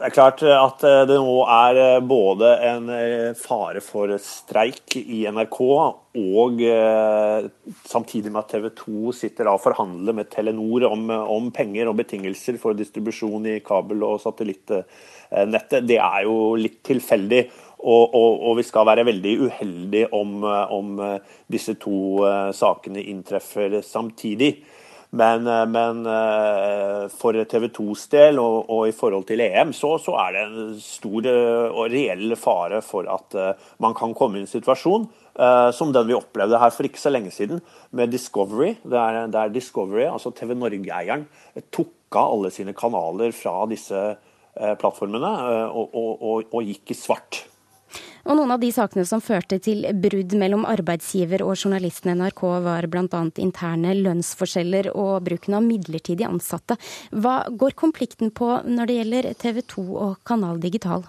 Det 0.01 0.07
er 0.09 0.15
klart 0.15 0.41
at 0.49 0.85
eh, 0.89 1.03
det 1.05 1.17
nå 1.21 1.43
er 1.45 1.77
eh, 1.77 1.99
både 2.01 2.55
en 2.65 2.87
eh, 2.95 3.35
fare 3.37 3.83
for 3.85 4.09
streik 4.25 4.95
i 4.97 5.27
NRK, 5.29 5.59
og 6.17 6.63
samtidig 7.87 8.33
med 8.33 8.41
at 8.41 8.55
TV 8.55 8.71
2 8.79 9.13
sitter 9.19 9.51
og 9.53 9.61
forhandler 9.61 10.17
med 10.17 10.31
Telenor 10.33 10.89
om, 10.89 11.05
om, 11.13 11.53
penger 11.53 11.93
og 11.93 11.99
betingelser 12.01 12.57
for 12.63 12.79
distribusjon 12.79 13.45
i 13.53 13.59
kabel- 13.61 14.07
og 14.09 14.17
satellittnettet. 14.25 15.85
Det 15.85 16.01
er 16.01 16.25
jo 16.25 16.57
litt 16.57 16.81
tilfeldig. 16.89 17.45
Og, 17.85 18.17
og, 18.17 18.41
og, 18.41 18.57
vi 18.57 18.65
skal 18.67 18.89
være 18.89 19.05
veldig 19.09 19.37
uheldige 19.45 20.11
om, 20.17 20.41
om 20.81 20.99
disse 21.53 21.77
to 21.81 22.25
sakene 22.57 23.05
inntreffer 23.13 23.83
samtidig. 23.85 24.55
Men, 25.11 25.47
eh, 25.47 25.67
men 25.67 26.05
eh, 26.07 27.09
for 27.11 27.35
TV 27.51 27.67
2s 27.75 28.05
del 28.13 28.39
og, 28.39 28.69
og, 28.71 28.85
i 28.87 28.95
forhold 28.95 29.27
til 29.27 29.43
EM, 29.43 29.73
så, 29.75 29.97
så, 30.03 30.15
er 30.23 30.37
det 30.37 30.45
en 30.45 30.77
stor 30.83 31.27
eh, 31.27 31.67
og 31.67 31.91
reell 31.91 32.37
fare 32.39 32.79
for 32.87 33.11
at 33.11 33.35
man 33.83 33.97
kan 33.99 34.15
komme 34.15 34.39
i 34.39 34.45
en 34.45 34.51
situasjon 34.51 35.11
som 35.73 35.93
den 35.95 36.09
vi 36.09 36.13
opplevde 36.13 36.59
her 36.61 36.73
for 36.75 36.85
ikke 36.85 37.01
så 37.01 37.09
lenge 37.09 37.31
siden 37.33 37.63
med 37.97 38.11
Discovery. 38.13 38.75
Der, 38.83 39.23
der 39.33 39.53
Discovery, 39.55 40.03
altså 40.11 40.35
TV 40.37 40.53
Norge-eieren, 40.59 41.23
tok 41.73 42.19
av 42.19 42.35
alle 42.35 42.51
sine 42.53 42.75
kanaler 42.77 43.33
fra 43.33 43.55
disse 43.71 44.03
plattformene 44.53 45.31
og, 45.71 45.95
og, 45.97 46.51
og 46.51 46.67
gikk 46.67 46.93
i 46.93 46.99
svart. 46.99 47.45
Og 48.27 48.37
noen 48.37 48.53
av 48.55 48.61
de 48.63 48.71
sakene 48.75 49.07
som 49.09 49.23
førte 49.25 49.61
til 49.63 49.87
brudd 50.03 50.35
mellom 50.39 50.67
arbeidsgiver 50.69 51.45
og 51.47 51.55
journalisten 51.57 52.13
NRK, 52.19 52.43
var 52.67 52.89
bl.a. 52.91 53.23
interne 53.41 53.95
lønnsforskjeller 54.01 54.91
og 54.95 55.25
bruken 55.29 55.57
av 55.57 55.65
midlertidig 55.67 56.29
ansatte. 56.29 56.77
Hva 57.11 57.43
går 57.51 57.79
konflikten 57.81 58.35
på 58.35 58.59
når 58.67 58.91
det 58.91 59.01
gjelder 59.01 59.33
TV 59.41 59.65
2 59.77 59.89
og 59.95 60.21
Kanal 60.29 60.61
Digital? 60.63 61.09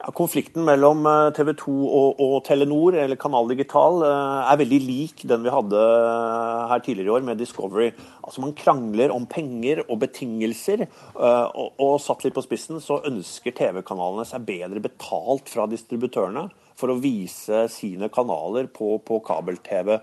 Konflikten 0.00 0.64
mellom 0.64 1.04
eh, 1.04 1.30
TV 1.36 1.50
2 1.60 1.72
og, 1.84 2.20
og, 2.24 2.36
Telenor, 2.46 2.96
eller 2.96 3.18
Kanal 3.20 3.50
Digital, 3.50 4.00
eh, 4.06 4.46
er 4.48 4.60
veldig 4.62 4.78
lik 4.80 5.24
den 5.28 5.44
vi 5.44 5.52
hadde 5.52 5.76
eh, 5.76 6.62
her 6.70 6.80
tidligere 6.80 7.10
i 7.10 7.14
år 7.18 7.26
med 7.26 7.40
Discovery. 7.40 7.90
Altså 8.24 8.40
Man 8.40 8.54
krangler 8.56 9.12
om 9.12 9.26
penger 9.28 9.82
og 9.86 10.00
betingelser, 10.00 10.86
og, 11.18 11.76
og 11.82 11.98
satt 12.00 12.24
litt 12.24 12.36
på 12.36 12.44
spissen 12.46 12.80
så 12.80 13.00
ønsker 13.10 13.54
TV-kanalene 13.56 14.24
seg 14.28 14.46
bedre 14.48 14.80
betalt 14.82 15.52
fra 15.52 15.68
distributørene 15.68 16.46
for 16.80 16.92
å 16.92 17.00
vise 17.02 17.66
sine 17.72 18.08
kanaler 18.12 18.70
på, 18.72 18.96
på 19.04 19.20
kabel-TV 19.26 19.98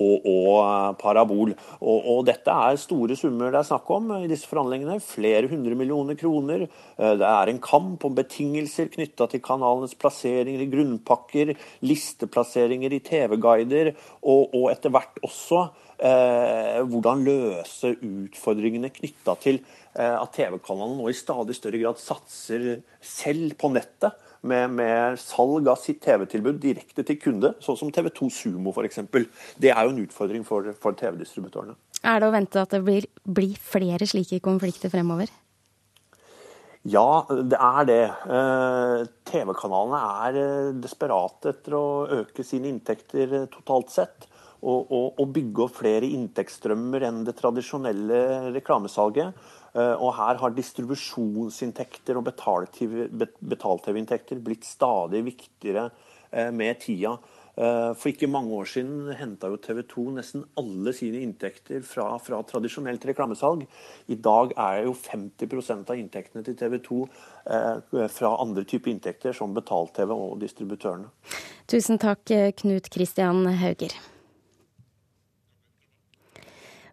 og, 0.00 0.26
og 0.28 0.56
eh, 0.62 0.88
parabol. 1.00 1.52
Og, 1.80 1.98
og, 1.98 2.22
dette 2.28 2.54
er 2.54 2.80
store 2.80 3.16
summer 3.18 3.52
det 3.52 3.60
er 3.62 3.68
snakk 3.68 3.90
om 3.94 4.10
i 4.20 4.30
disse 4.30 4.48
forhandlingene. 4.50 4.98
Flere 5.04 5.50
hundre 5.50 5.76
millioner 5.78 6.18
kroner. 6.18 6.66
Eh, 6.66 7.14
det 7.20 7.28
er 7.28 7.52
en 7.52 7.62
kamp 7.62 8.04
om 8.08 8.16
betingelser 8.16 8.90
knytta 8.92 9.28
til 9.32 9.44
kanalenes 9.44 9.96
plasseringer 9.98 10.64
i 10.64 10.70
grunnpakker, 10.72 11.54
listeplasseringer 11.84 12.96
i 12.96 13.02
TV-guider, 13.04 13.94
og, 14.22 14.52
og, 14.52 14.68
etter 14.72 14.92
hvert 14.94 15.22
også 15.26 15.66
eh, 16.02 16.80
hvordan 16.88 17.24
løse 17.26 17.94
utfordringene 17.98 18.92
knytta 18.94 19.36
til 19.42 19.60
eh, 19.60 20.16
at 20.16 20.34
TV-kanalene 20.36 20.98
nå 21.00 21.10
i 21.10 21.16
stadig 21.16 21.56
større 21.58 21.80
grad 21.82 22.00
satser 22.02 22.68
selv 23.02 23.56
på 23.60 23.72
nettet 23.74 24.30
med, 24.42 24.74
med 24.74 25.20
salg 25.22 25.68
av 25.70 25.78
sitt 25.80 26.00
TV-tilbud 26.04 26.58
direkte 26.62 27.04
til 27.06 27.18
kunde, 27.22 27.54
sånn 27.62 27.78
som 27.78 27.92
TV2 27.94 28.28
Sumo 28.34 28.74
f.eks. 28.74 29.02
Det 29.60 29.70
er 29.70 29.86
jo 29.86 29.94
en 29.94 30.02
utfordring 30.02 30.46
for, 30.46 30.72
for 30.82 30.98
TV-distributørene. 30.98 31.78
Er 32.02 32.18
det 32.18 32.28
å 32.28 32.34
vente 32.34 32.62
at 32.62 32.74
det 32.74 32.82
blir, 32.82 33.06
blir 33.22 33.54
flere 33.62 34.08
slike 34.10 34.40
konflikter 34.42 34.90
fremover? 34.90 35.30
Ja, 36.82 37.22
det 37.30 37.58
er 37.62 37.86
det. 37.86 38.02
Eh, 38.26 39.04
TV-kanalene 39.30 40.00
er 40.26 40.38
eh, 40.40 40.72
desperate 40.82 41.52
etter 41.52 41.76
å 41.78 41.86
øke 42.22 42.42
sine 42.46 42.72
inntekter 42.72 43.36
eh, 43.38 43.48
totalt 43.52 43.92
sett. 43.94 44.26
Og, 44.62 44.90
og, 44.94 45.06
og 45.18 45.30
bygge 45.34 45.64
opp 45.64 45.78
flere 45.80 46.06
inntektsstrømmer 46.06 47.02
enn 47.08 47.24
det 47.26 47.34
tradisjonelle 47.38 48.18
reklamesalget. 48.54 49.34
Eh, 49.72 49.94
og 49.96 50.12
her 50.18 50.36
har 50.40 50.50
distribusjonsinntekter 50.52 52.18
og 52.20 52.26
betal-TV-inntekter 52.28 54.42
blitt 54.44 54.64
stadig 54.68 55.22
viktigere 55.30 55.84
eh, 56.30 56.50
med 56.52 56.80
tida. 56.82 57.12
Eh, 57.52 57.92
for 57.96 58.08
ikke 58.12 58.32
mange 58.32 58.52
år 58.56 58.64
siden 58.68 59.12
henta 59.16 59.48
jo 59.52 59.56
TV 59.64 59.82
2 59.88 60.04
nesten 60.18 60.44
alle 60.60 60.92
sine 60.96 61.18
inntekter 61.24 61.80
fra, 61.88 62.06
fra, 62.20 62.42
tradisjonelt 62.48 63.06
reklamesalg. 63.08 63.60
I 64.12 64.16
dag 64.20 64.52
er 64.60 64.84
jo 64.90 64.92
50% 64.92 65.88
av 65.88 65.96
inntektene 65.96 66.42
til 66.44 66.56
TV 66.60 66.72
2 66.84 67.06
fra 68.12 68.36
andre 68.38 68.62
typer 68.68 68.90
inntekter, 68.92 69.32
som 69.34 69.54
betalt-TV 69.56 70.12
og 70.14 70.40
distributørene. 70.44 71.08
Tusen 71.66 71.98
takk, 71.98 72.22
Knut 72.60 72.86
Kristian 72.92 73.46
Hauger. 73.58 74.11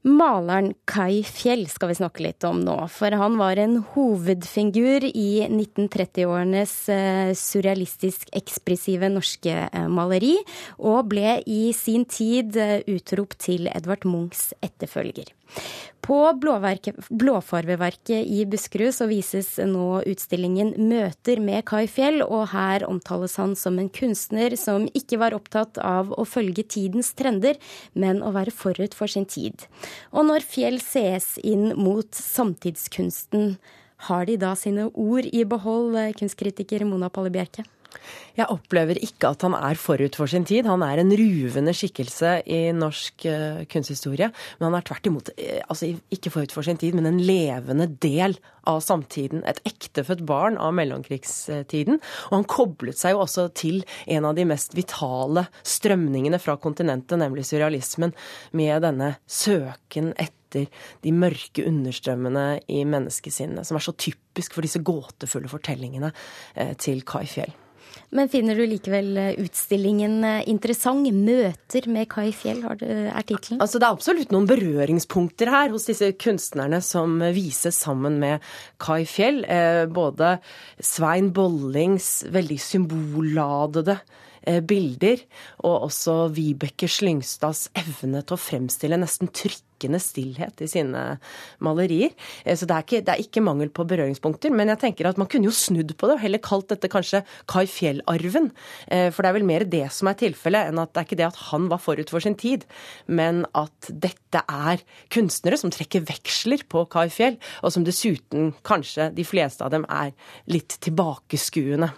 Maleren 0.08 0.72
Kai 0.88 1.26
Fjell 1.28 1.66
skal 1.68 1.92
vi 1.92 1.98
snakke 1.98 2.24
litt 2.24 2.46
om 2.48 2.62
nå, 2.64 2.76
for 2.94 3.12
han 3.20 3.36
var 3.40 3.60
en 3.60 3.82
hovedfigur 3.92 5.04
i 5.10 5.44
1930-årenes 5.44 6.76
eh, 6.94 7.32
surrealistisk 7.36 8.32
ekspressive 8.40 9.12
norske 9.12 9.58
eh, 9.68 9.90
maleri, 9.92 10.38
og 10.80 11.12
ble 11.12 11.42
i 11.44 11.74
sin 11.76 12.08
tid 12.08 12.56
eh, 12.56 12.80
utropt 12.88 13.42
til 13.50 13.68
Edvard 13.74 14.08
Munchs 14.08 14.54
etterfølger. 14.64 15.36
På 16.02 16.32
Blåfarveverket 17.10 18.26
i 18.26 18.46
Buskerud 18.50 18.96
så 18.96 19.06
vises 19.10 19.50
nå 19.62 20.00
utstillingen 20.10 20.72
'Møter 20.78 21.42
med 21.44 21.66
Kai 21.70 21.86
Fjell', 21.92 22.24
og 22.24 22.48
her 22.54 22.86
omtales 22.88 23.36
han 23.38 23.54
som 23.60 23.78
en 23.78 23.92
kunstner 23.94 24.56
som 24.58 24.88
ikke 24.96 25.20
var 25.22 25.36
opptatt 25.38 25.78
av 25.78 26.14
å 26.16 26.26
følge 26.26 26.64
tidens 26.66 27.12
trender, 27.14 27.60
men 27.94 28.24
å 28.24 28.32
være 28.34 28.56
forut 28.56 28.96
for 28.98 29.12
sin 29.12 29.28
tid. 29.30 29.68
Og 30.12 30.28
når 30.30 30.46
fjell 30.46 30.80
sees 30.84 31.38
inn 31.42 31.74
mot 31.80 32.10
samtidskunsten, 32.16 33.58
har 34.08 34.30
de 34.30 34.38
da 34.40 34.54
sine 34.56 34.88
ord 34.94 35.28
i 35.28 35.44
behold, 35.44 35.98
kunstkritiker 36.20 36.86
Mona 36.88 37.10
Palle 37.12 37.32
Bjerke? 37.34 37.66
Jeg 38.40 38.48
opplever 38.54 39.00
ikke 39.04 39.34
at 39.34 39.44
han 39.44 39.56
er 39.58 39.80
forut 39.80 40.16
for 40.16 40.30
sin 40.32 40.46
tid. 40.48 40.68
Han 40.70 40.84
er 40.86 41.02
en 41.02 41.12
ruvende 41.12 41.74
skikkelse 41.76 42.38
i 42.48 42.60
norsk 42.76 43.26
uh, 43.28 43.66
kunsthistorie. 43.72 44.30
Men 44.60 44.70
han 44.70 44.78
er 44.80 44.88
tvert 44.88 45.10
imot 45.10 45.32
uh, 45.34 45.60
altså 45.66 45.92
ikke 46.14 46.32
forut 46.34 46.56
for 46.56 46.66
sin 46.66 46.80
tid, 46.80 46.96
men 46.96 47.10
en 47.10 47.20
levende 47.20 47.90
del 48.00 48.38
av 48.70 48.80
samtiden. 48.86 49.44
Et 49.50 49.60
ektefødt 49.68 50.24
barn 50.30 50.60
av 50.62 50.76
mellomkrigstiden. 50.78 52.00
Og 52.30 52.38
han 52.38 52.50
koblet 52.50 53.00
seg 53.00 53.18
jo 53.18 53.24
også 53.26 53.50
til 53.58 53.82
en 54.08 54.30
av 54.30 54.38
de 54.40 54.48
mest 54.48 54.76
vitale 54.78 55.48
strømningene 55.68 56.40
fra 56.42 56.56
kontinentet, 56.62 57.20
nemlig 57.20 57.48
surrealismen, 57.50 58.16
med 58.56 58.86
denne 58.86 59.16
søken 59.28 60.14
etter 60.16 60.70
de 61.04 61.12
mørke 61.14 61.66
understrømmene 61.70 62.46
i 62.72 62.82
menneskesinnet, 62.88 63.68
som 63.68 63.78
er 63.78 63.86
så 63.86 63.94
typisk 63.94 64.56
for 64.56 64.66
disse 64.66 64.82
gåtefulle 64.82 65.52
fortellingene 65.52 66.14
uh, 66.14 66.78
til 66.80 67.04
Kai 67.08 67.28
Fjell. 67.30 67.58
Men 68.16 68.30
finner 68.32 68.58
du 68.58 68.66
likevel 68.66 69.18
eh, 69.18 69.34
utstillingen 69.44 70.24
eh, 70.24 70.44
interessant? 70.50 71.08
'Møter 71.10 71.86
med 71.92 72.10
Kai 72.10 72.32
Fjell' 72.36 72.64
er 72.66 73.26
tittelen. 73.28 73.60
Altså, 73.62 73.80
det 73.80 73.86
er 73.88 73.94
absolutt 73.94 74.32
noen 74.34 74.48
berøringspunkter 74.50 75.52
her 75.54 75.74
hos 75.74 75.86
disse 75.90 76.10
kunstnerne 76.20 76.82
som 76.86 77.20
vises 77.36 77.78
sammen 77.78 78.18
med 78.22 78.46
Kai 78.82 79.04
Fjell. 79.10 79.44
Eh, 79.46 79.86
både 79.86 80.38
Svein 80.82 81.30
Bollings 81.36 82.26
veldig 82.34 82.60
symbolladede 82.64 84.00
bilder, 84.46 85.24
og 85.64 85.90
også 85.90 86.30
Vibeke 86.36 86.90
Slyngstads 86.90 87.70
evne 87.80 88.24
til 88.24 88.38
å 88.38 88.42
fremstille 88.42 89.00
nesten 89.00 89.30
trykkende 89.80 90.00
stillhet 90.02 90.62
i 90.64 90.68
sine 90.70 91.04
malerier. 91.64 92.12
Eh, 92.44 92.58
så 92.58 92.68
det 92.68 92.76
er, 92.76 92.86
ikke, 92.86 93.02
det 93.06 93.14
er 93.14 93.24
ikke 93.24 93.44
mangel 93.44 93.72
på 93.72 93.86
berøringspunkter. 93.88 94.54
Men 94.56 94.72
jeg 94.74 94.82
tenker 94.84 95.10
at 95.10 95.20
man 95.22 95.30
kunne 95.32 95.50
jo 95.50 95.56
snudd 95.56 95.96
på 95.96 96.10
det 96.10 96.18
og 96.18 96.24
heller 96.24 96.44
kalt 96.44 96.70
dette 96.72 96.92
kanskje 96.92 97.24
Kai 97.50 97.66
Fjell-arven. 97.70 98.52
Eh, 98.88 99.08
for 99.14 99.24
det 99.24 99.32
er 99.32 99.38
vel 99.40 99.48
mer 99.48 99.68
det 99.70 99.86
som 99.96 100.12
er 100.12 100.20
tilfellet, 100.20 100.72
enn 100.72 100.82
at 100.82 100.94
det 100.94 101.04
er 101.04 101.10
ikke 101.10 101.22
det 101.22 101.30
at 101.30 101.42
han 101.50 101.70
var 101.72 101.84
forut 101.84 102.12
for 102.12 102.24
sin 102.24 102.38
tid, 102.40 102.66
men 103.08 103.46
at 103.58 103.90
dette 103.90 104.44
er 104.44 104.84
kunstnere 105.14 105.60
som 105.60 105.74
trekker 105.74 106.06
veksler 106.10 106.66
på 106.70 106.86
Kai 106.92 107.08
Fjell, 107.14 107.40
og 107.64 107.74
som 107.76 107.88
dessuten 107.88 108.54
kanskje 108.68 109.12
de 109.16 109.26
fleste 109.28 109.66
av 109.66 109.74
dem 109.74 109.88
er 109.90 110.14
litt 110.52 110.80
tilbakeskuende. 110.84 111.94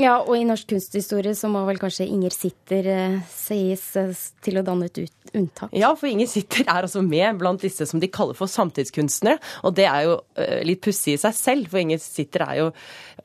Ja, 0.00 0.16
og 0.24 0.34
i 0.34 0.46
norsk 0.46 0.72
kunsthistorie 0.72 1.36
så 1.38 1.46
må 1.52 1.62
vel 1.68 1.78
kanskje 1.78 2.08
Inger 2.10 2.34
Sitter 2.34 2.86
eh, 2.90 3.18
sies 3.30 3.92
eh, 4.00 4.10
til 4.42 4.58
å 4.58 4.64
danne 4.66 4.88
et 4.88 4.98
unntak? 5.34 5.70
Ja, 5.76 5.92
for 5.98 6.10
Inger 6.10 6.26
Sitter 6.30 6.64
er 6.64 6.80
altså 6.80 7.02
med 7.04 7.38
blant 7.38 7.62
disse 7.62 7.86
som 7.86 8.02
de 8.02 8.10
kaller 8.10 8.34
for 8.34 8.50
samtidskunstnere. 8.50 9.38
Og 9.62 9.76
det 9.78 9.86
er 9.86 10.08
jo 10.08 10.16
eh, 10.40 10.64
litt 10.66 10.82
pussig 10.82 11.14
i 11.14 11.20
seg 11.22 11.36
selv, 11.38 11.68
for 11.70 11.82
Inger 11.82 12.02
Sitter 12.02 12.42
er 12.46 12.58
jo 12.58 12.66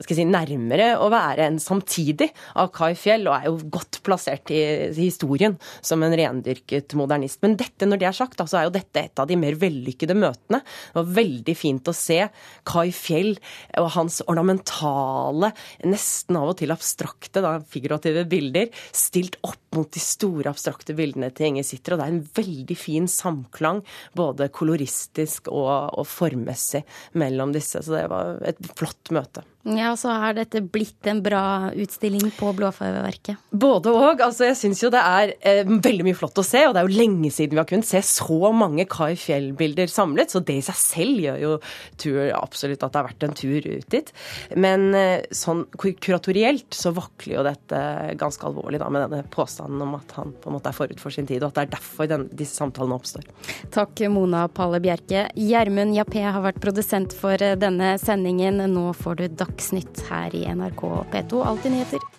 si, 0.05 0.25
nærmere 0.29 0.91
å 1.01 1.10
være 1.10 1.47
en 1.49 1.58
samtidig 1.63 2.29
av 2.62 2.69
Kai 2.75 2.93
Fjell, 2.99 3.25
og 3.25 3.39
er 3.39 3.49
jo 3.49 3.71
godt 3.73 4.01
plassert 4.05 4.53
i, 4.53 4.62
i 4.91 5.08
historien 5.08 5.58
som 5.82 6.05
en 6.05 6.13
rendyrket 6.21 6.93
modernist. 6.99 7.41
Men 7.45 7.58
dette, 7.58 7.89
når 7.89 8.03
det 8.03 8.12
er 8.12 8.19
sagt, 8.19 8.38
så 8.38 8.45
altså, 8.45 8.62
er 8.62 8.69
jo 8.69 8.75
dette 8.77 9.05
et 9.10 9.25
av 9.25 9.29
de 9.29 9.39
mer 9.41 9.58
vellykkede 9.58 10.17
møtene. 10.17 10.62
Det 10.62 11.01
var 11.01 11.12
veldig 11.17 11.58
fint 11.58 11.89
å 11.89 11.97
se 11.97 12.21
Kai 12.69 12.88
Fjell 12.93 13.34
og 13.82 13.91
hans 13.97 14.21
ornamentale, 14.29 15.53
nesten 15.89 16.38
av 16.38 16.53
og 16.53 16.59
til 16.60 16.74
abstrakte, 16.74 17.43
da, 17.43 17.56
figurative 17.72 18.26
bilder 18.30 18.69
stilt 18.95 19.39
opp 19.45 19.62
mot 19.76 19.89
de 19.93 20.02
store 20.02 20.52
abstrakte 20.52 20.95
bildene 20.98 21.30
til 21.36 21.52
Inger 21.52 21.67
Sitter. 21.67 21.95
Og 21.95 22.02
det 22.02 22.08
er 22.08 22.15
en 22.15 22.26
veldig 22.39 22.78
fin 22.80 23.08
samklang, 23.12 23.84
både 24.17 24.50
koloristisk 24.54 25.52
og, 25.54 25.72
og 26.00 26.10
formmessig, 26.10 26.84
mellom 27.19 27.54
disse. 27.56 27.84
Så 27.86 27.95
det 27.95 28.08
var 28.12 28.39
et 28.50 28.60
flott 28.80 29.13
møte. 29.15 29.45
Ja, 29.67 29.89
og 29.91 29.98
så 30.00 30.13
har 30.15 30.38
dette 30.38 30.62
blitt 30.63 31.08
en 31.12 31.19
bra 31.19 31.69
utstilling 31.76 32.30
på 32.38 32.52
Blåfarverket? 32.56 33.41
Både 33.52 33.91
og. 33.91 34.22
Altså, 34.24 34.45
jeg 34.48 34.56
syns 34.56 34.80
jo 34.86 34.91
det 34.93 35.02
er 35.04 35.34
eh, 35.43 35.67
veldig 35.67 36.06
mye 36.08 36.15
flott 36.15 36.39
å 36.39 36.45
se, 36.48 36.62
og 36.63 36.76
det 36.76 36.82
er 36.82 36.88
jo 36.88 37.00
lenge 37.02 37.32
siden 37.34 37.58
vi 37.58 37.60
har 37.60 37.67
kunnet 37.67 37.89
se 37.89 38.00
så 38.08 38.54
mange 38.56 38.86
Kai 38.89 39.17
Fjell-bilder 39.19 39.91
samlet, 39.91 40.32
så 40.32 40.39
det 40.39 40.56
i 40.62 40.63
seg 40.63 40.80
selv 40.80 41.24
gjør 41.26 41.41
jo 41.43 41.52
tur, 42.00 42.19
absolutt 42.38 42.86
at 42.86 42.93
det 42.93 43.02
har 43.02 43.10
vært 43.10 43.26
en 43.28 43.36
tur 43.36 43.67
ut 43.67 43.89
dit. 43.91 44.13
Men 44.56 44.88
eh, 44.95 45.28
sånn 45.36 45.65
kuratorielt 45.76 46.80
så 46.80 46.93
vakler 46.95 47.39
jo 47.41 47.45
dette 47.50 47.84
ganske 48.19 48.48
alvorlig 48.48 48.80
da, 48.80 48.88
med 48.88 49.06
denne 49.10 49.28
påstanden 49.34 49.84
om 49.84 49.98
at 50.00 50.15
han 50.17 50.32
på 50.39 50.50
en 50.50 50.56
måte 50.56 50.72
er 50.72 50.80
forut 50.80 51.04
for 51.04 51.13
sin 51.13 51.28
tid, 51.28 51.43
og 51.43 51.52
at 51.52 51.60
det 51.60 51.67
er 51.67 51.76
derfor 51.76 52.10
den, 52.10 52.30
disse 52.32 52.56
samtalene 52.62 52.95
oppstår. 52.95 53.28
Takk, 53.76 54.06
Mona 54.15 54.48
Palle 54.48 54.80
Bjerke. 54.84 55.28
Gjermund 55.36 56.00
Jappé 56.00 56.24
har 56.24 56.39
vært 56.48 56.63
produsent 56.63 57.13
for 57.19 57.36
eh, 57.43 57.60
denne 57.60 57.98
sendingen. 58.00 58.63
Nå 58.72 58.88
får 58.95 59.19
du 59.19 59.28
Dagsnytt 59.49 59.99
her 60.09 60.35
i 60.35 60.45
NRK 60.45 60.81
P2 61.12 61.41
Alltid 61.45 61.71
nyheter. 61.71 62.18